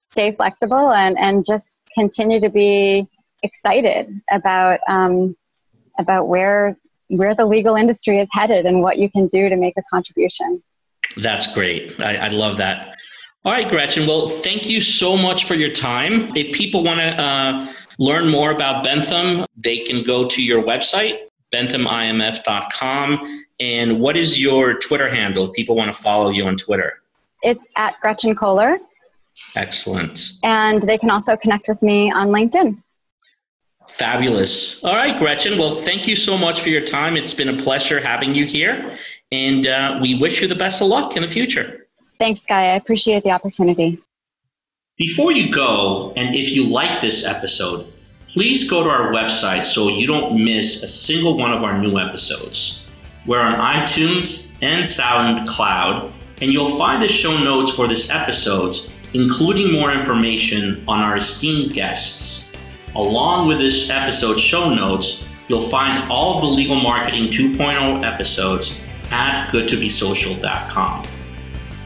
stay 0.07 0.31
flexible, 0.31 0.91
and 0.91 1.17
and 1.17 1.45
just 1.45 1.77
continue 1.93 2.39
to 2.39 2.49
be 2.49 3.07
excited 3.43 4.21
about 4.31 4.79
um, 4.89 5.37
about 5.99 6.27
where 6.27 6.77
where 7.09 7.35
the 7.35 7.45
legal 7.45 7.75
industry 7.75 8.19
is 8.19 8.27
headed 8.31 8.65
and 8.65 8.81
what 8.81 8.97
you 8.97 9.09
can 9.09 9.27
do 9.27 9.49
to 9.49 9.55
make 9.55 9.75
a 9.77 9.83
contribution. 9.93 10.61
That's 11.15 11.51
great. 11.53 11.97
I, 11.99 12.15
I 12.15 12.27
love 12.29 12.57
that. 12.57 12.96
All 13.45 13.53
right, 13.53 13.69
Gretchen. 13.69 14.07
Well, 14.07 14.27
thank 14.27 14.67
you 14.69 14.81
so 14.81 15.15
much 15.15 15.45
for 15.45 15.55
your 15.55 15.71
time. 15.71 16.35
If 16.35 16.53
people 16.53 16.83
want 16.83 16.99
to 16.99 17.21
uh, 17.21 17.73
learn 17.97 18.27
more 18.29 18.51
about 18.51 18.83
Bentham, 18.83 19.45
they 19.55 19.79
can 19.79 20.03
go 20.03 20.27
to 20.27 20.43
your 20.43 20.61
website, 20.61 21.19
benthamimf.com. 21.53 23.43
And 23.59 23.99
what 23.99 24.17
is 24.17 24.41
your 24.41 24.73
Twitter 24.73 25.09
handle 25.09 25.45
if 25.45 25.53
people 25.53 25.75
want 25.75 25.93
to 25.93 26.01
follow 26.01 26.29
you 26.29 26.45
on 26.45 26.57
Twitter? 26.57 27.01
It's 27.41 27.67
at 27.75 27.99
Gretchen 28.01 28.35
Koehler. 28.35 28.79
Excellent. 29.55 30.31
And 30.43 30.81
they 30.81 30.97
can 30.97 31.09
also 31.09 31.37
connect 31.37 31.67
with 31.67 31.81
me 31.81 32.11
on 32.11 32.27
LinkedIn. 32.27 32.81
Fabulous. 33.87 34.83
All 34.83 34.95
right, 34.95 35.17
Gretchen. 35.17 35.57
Well, 35.57 35.75
thank 35.75 36.07
you 36.07 36.15
so 36.15 36.37
much 36.37 36.61
for 36.61 36.69
your 36.69 36.81
time. 36.81 37.15
It's 37.15 37.33
been 37.33 37.49
a 37.49 37.57
pleasure 37.57 38.01
having 38.01 38.33
you 38.33 38.45
here, 38.45 38.97
and 39.31 39.65
uh, 39.65 39.99
we 40.01 40.15
wish 40.15 40.41
you 40.41 40.47
the 40.47 40.55
best 40.55 40.81
of 40.81 40.89
luck 40.89 41.15
in 41.15 41.21
the 41.21 41.29
future. 41.29 41.86
Thanks, 42.19 42.45
Guy. 42.45 42.61
I 42.61 42.75
appreciate 42.75 43.23
the 43.23 43.31
opportunity. 43.31 43.99
Before 44.97 45.31
you 45.31 45.51
go, 45.51 46.11
and 46.15 46.35
if 46.35 46.51
you 46.51 46.67
like 46.67 47.01
this 47.01 47.23
episode, 47.25 47.85
please 48.27 48.67
go 48.67 48.83
to 48.83 48.89
our 48.89 49.11
website 49.11 49.63
so 49.63 49.89
you 49.89 50.07
don't 50.07 50.43
miss 50.43 50.81
a 50.81 50.87
single 50.87 51.37
one 51.37 51.53
of 51.53 51.63
our 51.63 51.77
new 51.77 51.99
episodes. 51.99 52.83
We're 53.27 53.41
on 53.41 53.55
iTunes 53.55 54.53
and 54.61 54.83
SoundCloud, 54.83 56.11
and 56.41 56.51
you'll 56.51 56.77
find 56.77 57.01
the 57.01 57.07
show 57.07 57.37
notes 57.37 57.71
for 57.71 57.87
this 57.87 58.09
episode, 58.09 58.75
including 59.13 59.71
more 59.71 59.91
information 59.91 60.83
on 60.87 60.99
our 60.99 61.17
esteemed 61.17 61.73
guests. 61.73 62.51
Along 62.95 63.47
with 63.47 63.59
this 63.59 63.89
episode 63.91 64.39
show 64.39 64.73
notes, 64.73 65.27
you'll 65.47 65.59
find 65.59 66.09
all 66.11 66.35
of 66.35 66.41
the 66.41 66.47
Legal 66.47 66.75
Marketing 66.75 67.25
2.0 67.25 68.03
episodes 68.03 68.81
at 69.11 69.49
goodtobesocial.com. 69.51 71.03